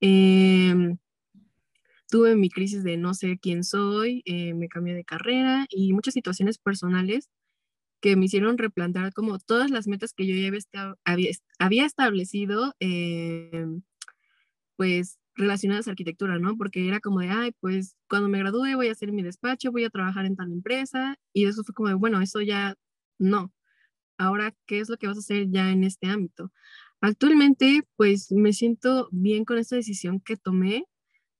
[0.00, 0.98] em,
[2.08, 6.14] tuve mi crisis de no sé quién soy, eh, me cambié de carrera y muchas
[6.14, 7.30] situaciones personales
[8.00, 10.48] que me hicieron replantear como todas las metas que yo ya
[11.04, 13.82] había, había, establecido, em,
[14.76, 16.56] pues relacionadas a arquitectura, ¿no?
[16.56, 19.84] Porque era como de, ay, pues cuando me gradúe voy a hacer mi despacho, voy
[19.84, 22.74] a trabajar en tal empresa, y eso fue como de, bueno, eso ya
[23.18, 23.52] no.
[24.18, 26.52] Ahora, ¿qué es lo que vas a hacer ya en este ámbito?
[27.00, 30.84] Actualmente, pues me siento bien con esta decisión que tomé.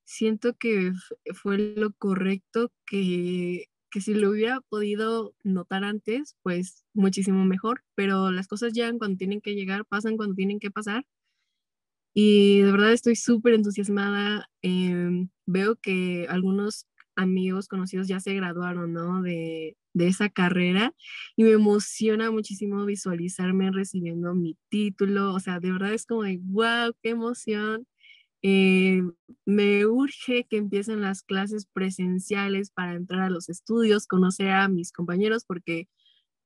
[0.04, 0.92] Siento que
[1.34, 8.30] fue lo correcto, que, que si lo hubiera podido notar antes, pues muchísimo mejor, pero
[8.32, 11.04] las cosas llegan cuando tienen que llegar, pasan cuando tienen que pasar
[12.14, 14.48] y de verdad estoy súper entusiasmada.
[14.62, 16.86] Em, veo que algunos
[17.16, 19.22] amigos conocidos ya se graduaron, ¿no?
[19.22, 20.94] De, de, esa carrera
[21.36, 25.34] y me emociona muchísimo visualizarme recibiendo mi título.
[25.34, 27.86] O sea, de verdad es como de, wow, qué emoción.
[28.42, 29.02] Eh,
[29.46, 34.92] me urge que empiecen las clases presenciales para entrar a los estudios, conocer a mis
[34.92, 35.88] compañeros, porque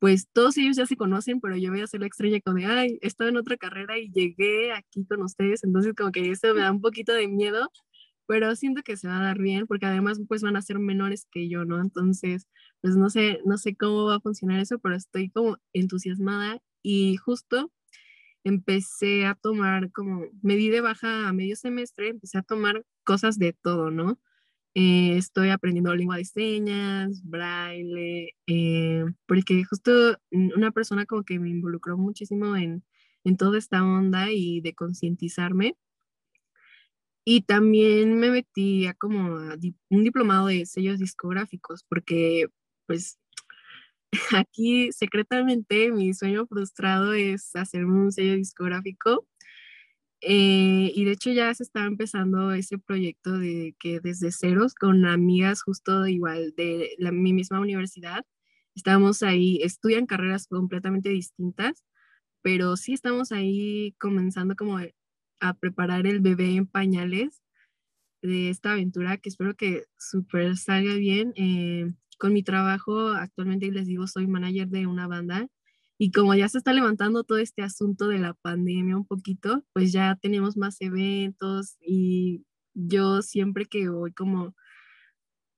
[0.03, 2.67] pues todos ellos ya se conocen, pero yo voy a ser la extraña como de,
[2.67, 6.61] ay, estaba en otra carrera y llegué aquí con ustedes, entonces como que eso me
[6.63, 7.71] da un poquito de miedo,
[8.27, 11.29] pero siento que se va a dar bien, porque además pues van a ser menores
[11.31, 11.81] que yo, ¿no?
[11.81, 12.49] Entonces,
[12.81, 17.17] pues no sé, no sé cómo va a funcionar eso, pero estoy como entusiasmada y
[17.19, 17.71] justo
[18.43, 23.39] empecé a tomar como, me di de baja a medio semestre, empecé a tomar cosas
[23.39, 24.19] de todo, ¿no?
[24.75, 31.51] Eh, estoy aprendiendo lengua de señas, braille, eh, porque justo una persona como que me
[31.51, 32.83] involucró muchísimo en,
[33.25, 35.77] en toda esta onda y de concientizarme.
[37.25, 39.39] Y también me metí a como
[39.91, 42.47] un diplomado de sellos discográficos, porque
[42.87, 43.19] pues
[44.37, 49.27] aquí secretamente mi sueño frustrado es hacer un sello discográfico
[50.23, 55.05] eh, y de hecho ya se estaba empezando ese proyecto de que desde ceros con
[55.07, 58.25] amigas justo igual de la, mi misma universidad,
[58.77, 61.85] estamos ahí, estudian carreras completamente distintas,
[62.43, 64.79] pero sí estamos ahí comenzando como
[65.41, 67.43] a preparar el bebé en pañales
[68.23, 71.33] de esta aventura que espero que súper salga bien.
[71.37, 75.49] Eh, con mi trabajo actualmente les digo, soy manager de una banda
[76.03, 79.93] y como ya se está levantando todo este asunto de la pandemia un poquito, pues
[79.93, 82.45] ya tenemos más eventos y
[82.75, 84.53] yo siempre que voy como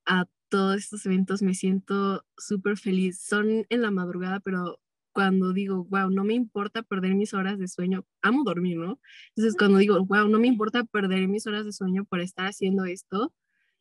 [0.04, 3.22] a todos estos eventos me siento súper feliz.
[3.26, 4.78] Son en la madrugada, pero
[5.14, 9.00] cuando digo, wow, no me importa perder mis horas de sueño, amo dormir, ¿no?
[9.34, 12.84] Entonces cuando digo, wow, no me importa perder mis horas de sueño por estar haciendo
[12.84, 13.32] esto,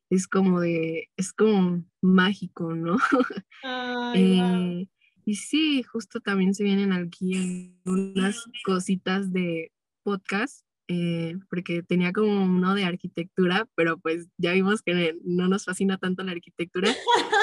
[0.10, 2.98] es como de, es como mágico, ¿no?
[3.64, 4.90] Ay,
[5.26, 9.72] y sí, justo también se vienen aquí unas cositas de
[10.04, 15.66] podcast, eh, porque tenía como uno de arquitectura, pero pues ya vimos que no nos
[15.66, 16.90] fascina tanto la arquitectura.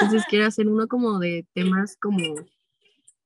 [0.01, 2.35] Entonces quiero hacer uno como de temas como,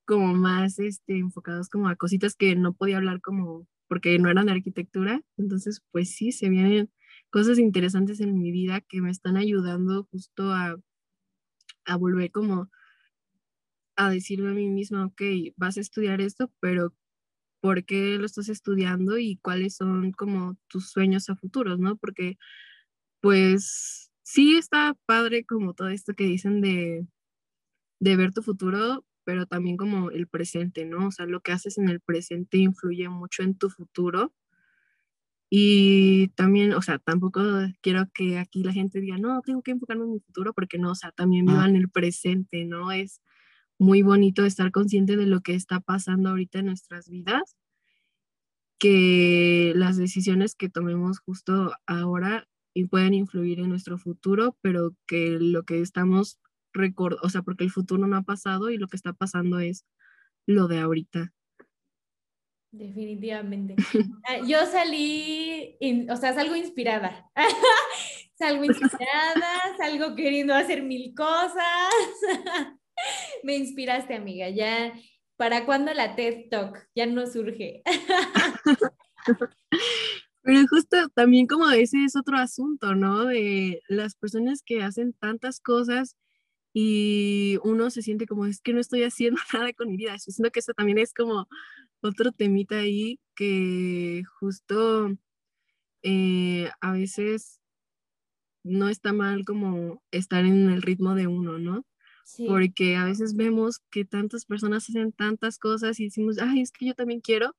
[0.05, 4.47] como más este, enfocados como a cositas que no podía hablar como porque no eran
[4.47, 5.21] de arquitectura.
[5.37, 6.89] Entonces, pues sí, se vienen
[7.29, 10.77] cosas interesantes en mi vida que me están ayudando justo a,
[11.85, 12.69] a volver como
[13.95, 15.21] a decirme a mí misma, ok,
[15.57, 16.93] vas a estudiar esto, pero
[17.61, 21.97] ¿por qué lo estás estudiando y cuáles son como tus sueños a futuros, ¿no?
[21.97, 22.37] Porque
[23.21, 27.07] pues sí está padre como todo esto que dicen de,
[27.99, 31.07] de ver tu futuro, pero también como el presente, ¿no?
[31.07, 34.33] O sea, lo que haces en el presente influye mucho en tu futuro.
[35.49, 37.41] Y también, o sea, tampoco
[37.81, 40.91] quiero que aquí la gente diga, no, tengo que enfocarme en mi futuro, porque no,
[40.91, 42.91] o sea, también vivan el presente, ¿no?
[42.91, 43.21] Es,
[43.77, 47.57] muy bonito estar consciente de lo que está pasando ahorita en nuestras vidas,
[48.79, 52.47] que las decisiones que tomemos justo ahora
[52.83, 56.39] pueden influir en nuestro futuro, pero que lo que estamos
[56.73, 59.85] recordando, o sea, porque el futuro no ha pasado y lo que está pasando es
[60.45, 61.33] lo de ahorita.
[62.71, 63.75] Definitivamente.
[64.27, 65.77] Ah, yo salí,
[66.09, 67.29] o sea, salgo inspirada.
[68.37, 71.93] salgo inspirada, salgo queriendo hacer mil cosas.
[73.43, 74.49] Me inspiraste, amiga.
[74.49, 74.93] Ya,
[75.37, 76.87] ¿para cuándo la TED Talk?
[76.95, 77.83] Ya no surge.
[80.43, 83.25] Pero justo también como ese es otro asunto, ¿no?
[83.25, 86.15] De las personas que hacen tantas cosas
[86.71, 90.17] y uno se siente como, es que no estoy haciendo nada con mi vida.
[90.19, 91.47] Siento que eso también es como
[92.01, 95.09] otro temita ahí que justo
[96.03, 97.59] eh, a veces
[98.63, 101.85] no está mal como estar en el ritmo de uno, ¿no?
[102.47, 106.87] Porque a veces vemos que tantas personas hacen tantas cosas y decimos, ay, es que
[106.87, 107.55] yo también quiero,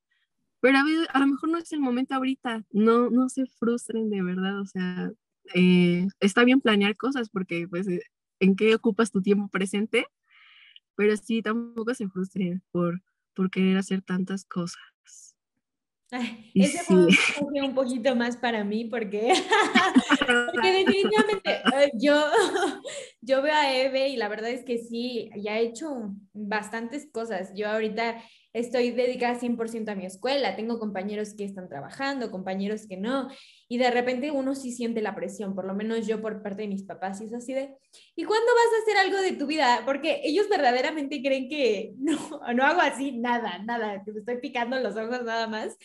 [0.61, 4.11] pero a, veces, a lo mejor no es el momento ahorita, no, no se frustren
[4.11, 5.13] de verdad, o sea,
[5.55, 8.03] eh, está bien planear cosas porque pues eh,
[8.41, 10.07] en qué ocupas tu tiempo presente,
[10.97, 13.03] pero sí, tampoco se frustren por,
[13.35, 14.83] por querer hacer tantas cosas.
[16.55, 17.07] ese fue
[17.63, 19.35] un poquito más para mí porque,
[20.53, 21.63] porque definitivamente
[21.95, 22.19] yo,
[23.27, 27.51] yo veo a Eve y la verdad es que sí, ya ha hecho bastantes cosas.
[27.57, 28.23] Yo ahorita
[28.53, 33.29] estoy dedicada 100% a mi escuela, tengo compañeros que están trabajando, compañeros que no,
[33.69, 36.69] y de repente uno sí siente la presión, por lo menos yo por parte de
[36.69, 37.75] mis papás, y es así de,
[38.15, 39.83] ¿y cuándo vas a hacer algo de tu vida?
[39.85, 42.17] Porque ellos verdaderamente creen que no,
[42.55, 45.77] no hago así nada, nada, que me estoy picando los ojos nada más.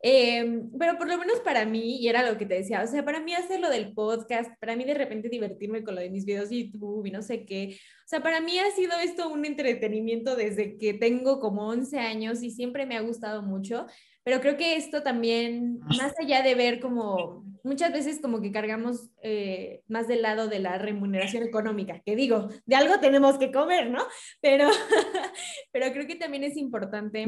[0.00, 3.04] Em, pero por lo menos para mí, y era lo que te decía, o sea,
[3.04, 6.24] para mí hacer lo del podcast, para mí de repente divertirme con lo de mis
[6.24, 9.44] videos de YouTube y no sé qué, o sea, para mí ha sido esto un
[9.44, 13.86] entretenimiento desde que tengo como 11 años y siempre me ha gustado mucho,
[14.22, 19.10] pero creo que esto también, más allá de ver como muchas veces como que cargamos
[19.22, 23.90] eh, más del lado de la remuneración económica, que digo, de algo tenemos que comer,
[23.90, 24.02] ¿no?
[24.40, 24.68] Pero,
[25.72, 27.26] pero creo que también es importante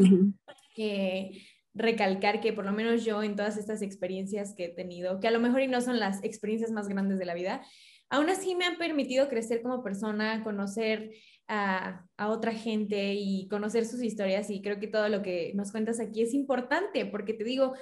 [0.75, 1.31] que
[1.75, 5.31] recalcar que por lo menos yo en todas estas experiencias que he tenido, que a
[5.31, 7.63] lo mejor y no son las experiencias más grandes de la vida,
[8.11, 11.13] aún así me han permitido crecer como persona, conocer
[11.49, 14.51] a, otra gente y conocer sus historias.
[14.51, 17.75] Y creo que todo lo que nos cuentas aquí es importante porque te digo,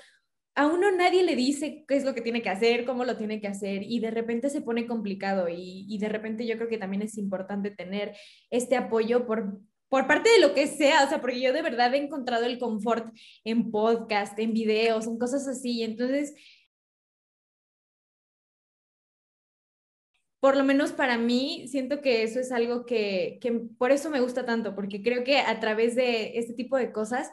[0.55, 3.41] a uno nadie le dice qué es lo que tiene que hacer, cómo lo tiene
[3.41, 5.47] que hacer y de repente se pone complicado.
[5.49, 8.17] Y de repente yo creo que también es importante tener
[8.51, 11.95] este apoyo por por parte de lo que sea, o sea, porque yo de verdad
[11.95, 13.15] he encontrado el confort
[13.45, 16.35] en podcast, en videos, en cosas así, entonces,
[20.41, 24.21] por lo menos para mí, siento que eso es algo que, que por eso me
[24.21, 27.31] gusta tanto, porque creo que a través de este tipo de cosas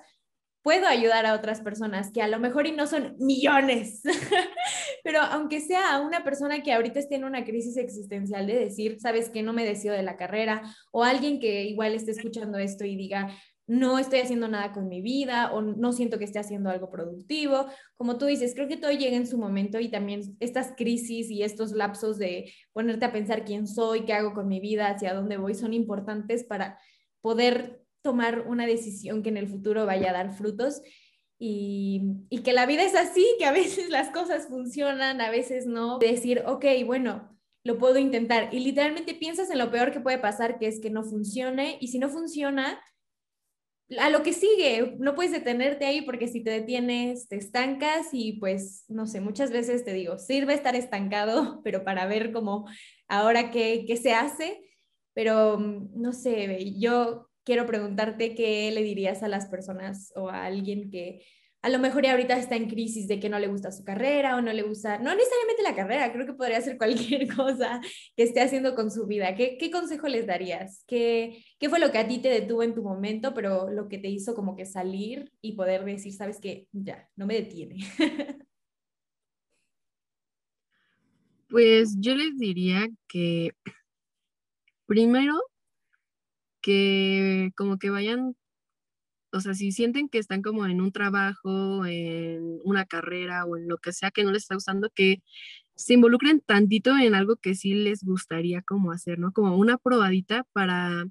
[0.66, 4.02] puedo ayudar a otras personas que a lo mejor y no son millones,
[5.06, 9.30] pero aunque sea una persona que ahorita esté en una crisis existencial de decir, sabes
[9.30, 12.96] que no me decido de la carrera, o alguien que igual esté escuchando esto y
[12.96, 13.32] diga,
[13.68, 17.68] no estoy haciendo nada con mi vida o no siento que esté haciendo algo productivo.
[17.98, 21.44] Como tú dices, creo que todo llega en su momento y también estas crisis y
[21.44, 25.38] estos lapsos de ponerte a pensar quién soy, qué hago con mi vida, hacia dónde
[25.38, 26.80] voy, son importantes para
[27.22, 30.82] poder tomar una decisión que en el futuro vaya a dar frutos
[31.38, 36.00] y, que la vida es así, que a veces las cosas funcionan, a veces no.
[36.00, 38.54] Decir, ok, bueno, lo puedo intentar.
[38.54, 41.78] Y literalmente piensas en lo peor que puede pasar, que es que no funcione.
[41.82, 42.82] Y si no funciona,
[44.00, 48.34] a lo que sigue, no puedes detenerte ahí porque si te detienes, te estancas y
[48.34, 52.68] pues, no sé, muchas veces te digo, sirve estar estancado, pero para ver cómo
[53.08, 54.62] ahora qué, qué se hace.
[55.14, 60.90] Pero, no sé, yo quiero preguntarte qué le dirías a las personas o a alguien
[60.90, 61.26] que
[61.66, 64.36] a lo mejor ya ahorita está en crisis de que no le gusta su carrera
[64.36, 67.82] o no le gusta, no necesariamente la carrera, creo que podría ser cualquier cosa
[68.16, 69.34] que esté haciendo con su vida.
[69.34, 70.84] ¿Qué, qué consejo les darías?
[70.86, 73.98] ¿Qué, ¿Qué fue lo que a ti te detuvo en tu momento, pero lo que
[73.98, 77.78] te hizo como que salir y poder decir, sabes que ya, no me detiene?
[81.48, 83.52] Pues yo les diría que
[84.88, 85.40] primero
[86.66, 88.36] que como que vayan,
[89.32, 93.68] o sea, si sienten que están como en un trabajo, en una carrera o en
[93.68, 95.22] lo que sea que no les está gustando, que
[95.76, 99.34] se involucren tantito en algo que sí les gustaría como hacer, ¿no?
[99.34, 101.06] Como una probadita para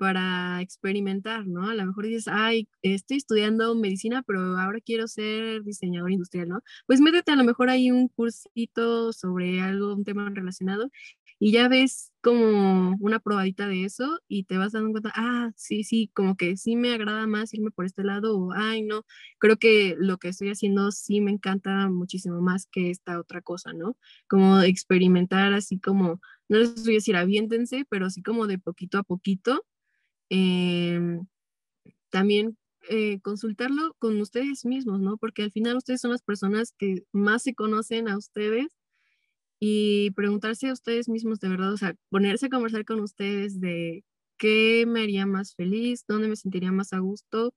[0.00, 1.68] para experimentar, ¿no?
[1.68, 6.62] A lo mejor dices, ay, estoy estudiando medicina, pero ahora quiero ser diseñador industrial, ¿no?
[6.86, 10.90] Pues métete a lo mejor ahí un cursito sobre algo, un tema relacionado
[11.38, 15.84] y ya ves como una probadita de eso y te vas dando cuenta, ah, sí,
[15.84, 19.04] sí, como que sí me agrada más irme por este lado o, ay, no,
[19.38, 23.72] creo que lo que estoy haciendo sí me encanta muchísimo más que esta otra cosa,
[23.74, 23.96] ¿no?
[24.28, 28.98] Como experimentar así como, no les voy a decir aviéntense, pero sí como de poquito
[28.98, 29.64] a poquito.
[30.30, 31.26] Em,
[32.10, 32.56] también
[32.90, 35.16] eh, consultarlo con ustedes mismos, ¿no?
[35.18, 38.68] Porque al final ustedes son las personas que más se conocen a ustedes
[39.60, 44.04] y preguntarse a ustedes mismos de verdad, o sea, ponerse a conversar con ustedes de
[44.38, 47.54] qué me haría más feliz, dónde me sentiría más a gusto,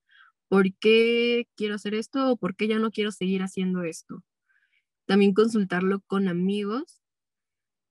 [0.50, 4.24] por qué quiero hacer esto o por qué ya no quiero seguir haciendo esto.
[5.08, 7.03] También consultarlo con amigos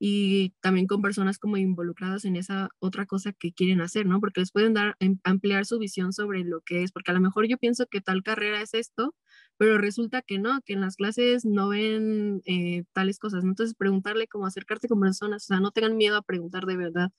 [0.04, 4.18] y también con personas como involucradas en esa otra cosa que quieren hacer, ¿no?
[4.18, 7.20] Porque les pueden dar, em, ampliar su visión sobre lo que es, porque a lo
[7.20, 9.14] mejor yo pienso que tal carrera es esto,
[9.58, 13.50] pero resulta que no, que en las clases no ven eh, tales cosas, ¿no?
[13.50, 17.10] Entonces preguntarle cómo acercarte con personas, o sea, no tengan miedo a preguntar de verdad.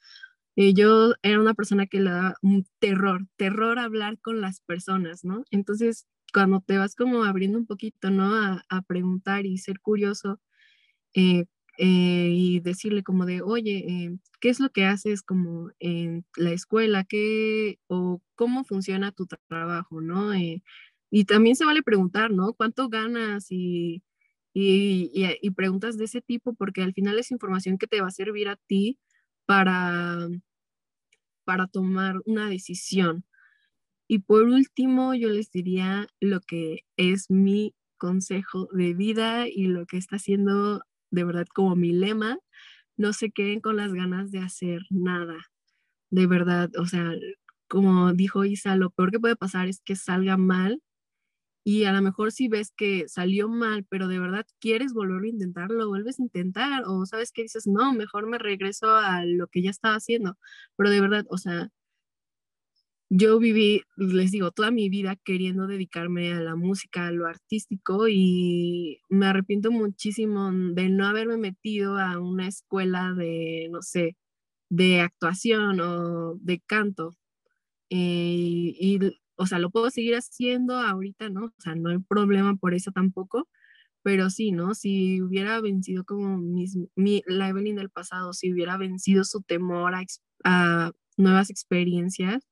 [0.57, 5.23] Eh, yo era una persona que le da un terror, terror hablar con las personas,
[5.23, 5.45] ¿no?
[5.51, 8.35] Entonces, cuando te vas como abriendo un poquito, ¿no?
[8.35, 10.41] A, a preguntar y ser curioso,
[11.15, 11.45] eh,
[11.77, 16.51] eh, y decirle como de, oye, eh, ¿qué es lo que haces como en la
[16.51, 17.03] escuela?
[17.03, 20.33] ¿Qué o cómo funciona tu trabajo, no?
[20.33, 20.63] Eh,
[21.09, 22.53] y también se vale preguntar, ¿no?
[22.53, 23.47] ¿Cuánto ganas?
[23.51, 24.03] Y,
[24.53, 25.11] y,
[25.41, 28.49] y, preguntas de ese tipo, porque al final es información que te va a servir
[28.49, 28.99] a ti
[29.45, 30.29] para,
[31.45, 33.25] para tomar una decisión.
[34.07, 39.85] Y por último, yo les diría lo que es mi consejo de vida y lo
[39.85, 40.83] que está haciendo
[41.13, 42.39] de verdad como mi lema,
[42.97, 45.37] no se queden con las ganas de hacer nada.
[46.11, 47.11] De verdad, o sea,
[47.67, 50.81] como dijo Isa, lo peor que puede pasar es que salga mal
[51.65, 55.27] y a lo mejor si ves que salió mal, pero de verdad quieres volver a
[55.29, 59.61] intentarlo, vuelves a intentar o sabes que dices, no, mejor me regreso a lo que
[59.63, 60.37] ya estaba haciendo.
[60.77, 61.69] Pero de verdad, o sea,
[63.15, 68.07] yo viví, les digo, toda mi vida queriendo dedicarme a la música, a lo artístico
[68.07, 74.17] y me arrepiento muchísimo de no haberme metido a una escuela de, no sé,
[74.69, 77.11] de actuación o de canto.
[77.91, 78.99] Eh, y,
[79.35, 81.45] o sea, lo puedo seguir haciendo ahorita, ¿no?
[81.47, 83.47] O sea, no hay problema por eso tampoco,
[84.03, 84.75] pero sí, ¿no?
[84.75, 89.95] Si hubiera vencido como mis, mi, la Evelyn del pasado, si hubiera vencido su temor
[89.95, 90.03] a,
[90.45, 92.43] a nuevas experiencias,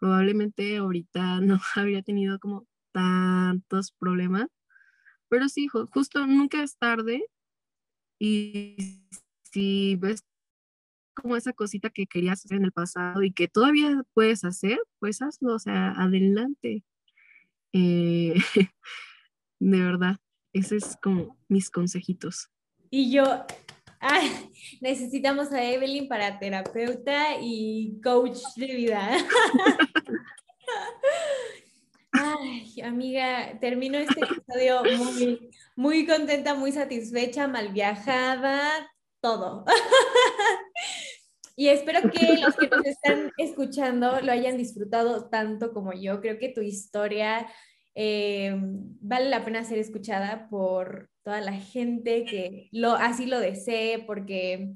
[0.00, 4.48] probablemente ahorita no habría tenido como tantos problemas.
[5.28, 7.24] Pero sí, justo nunca es tarde
[8.18, 9.04] y
[9.44, 10.24] si ves
[11.14, 15.22] como esa cosita que querías hacer en el pasado y que todavía puedes hacer, pues
[15.22, 16.84] hazlo, o sea, adelante.
[17.72, 18.34] Eh,
[19.60, 20.16] de verdad,
[20.52, 22.50] ese es como mis consejitos.
[22.90, 23.46] Y yo
[24.00, 24.30] Ay,
[24.80, 29.10] necesitamos a Evelyn para terapeuta y coach de vida.
[32.12, 38.90] Ay, amiga, termino este episodio muy, muy contenta, muy satisfecha, mal viajada,
[39.20, 39.64] todo.
[41.56, 46.22] Y espero que los que nos están escuchando lo hayan disfrutado tanto como yo.
[46.22, 47.46] Creo que tu historia
[47.94, 54.04] eh, vale la pena ser escuchada por toda la gente que lo, así lo desee,
[54.06, 54.72] porque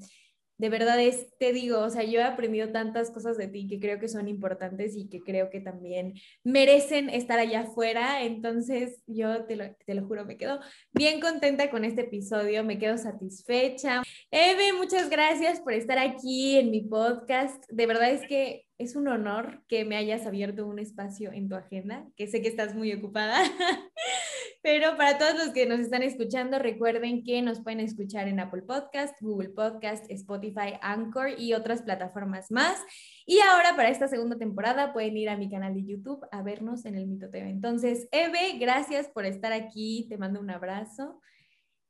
[0.57, 3.79] de verdad es, te digo, o sea, yo he aprendido tantas cosas de ti que
[3.79, 8.23] creo que son importantes y que creo que también merecen estar allá afuera.
[8.23, 10.59] Entonces, yo te lo, te lo juro, me quedo
[10.93, 14.01] bien contenta con este episodio, me quedo satisfecha.
[14.31, 17.63] Eve, muchas gracias por estar aquí en mi podcast.
[17.69, 21.55] De verdad es que es un honor que me hayas abierto un espacio en tu
[21.55, 23.43] agenda, que sé que estás muy ocupada.
[24.65, 28.63] Pero para todos los que nos están escuchando, recuerden que nos pueden escuchar en Apple
[28.63, 32.83] Podcast, Google Podcast, Spotify, Anchor y otras plataformas más.
[33.27, 36.85] Y ahora para esta segunda temporada pueden ir a mi canal de YouTube a vernos
[36.85, 37.47] en el Mito TV.
[37.47, 40.07] Entonces, Eve, gracias por estar aquí.
[40.09, 41.21] Te mando un abrazo.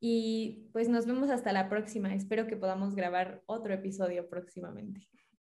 [0.01, 2.13] Y pues nos vemos hasta la próxima.
[2.13, 5.07] Espero que podamos grabar otro episodio próximamente.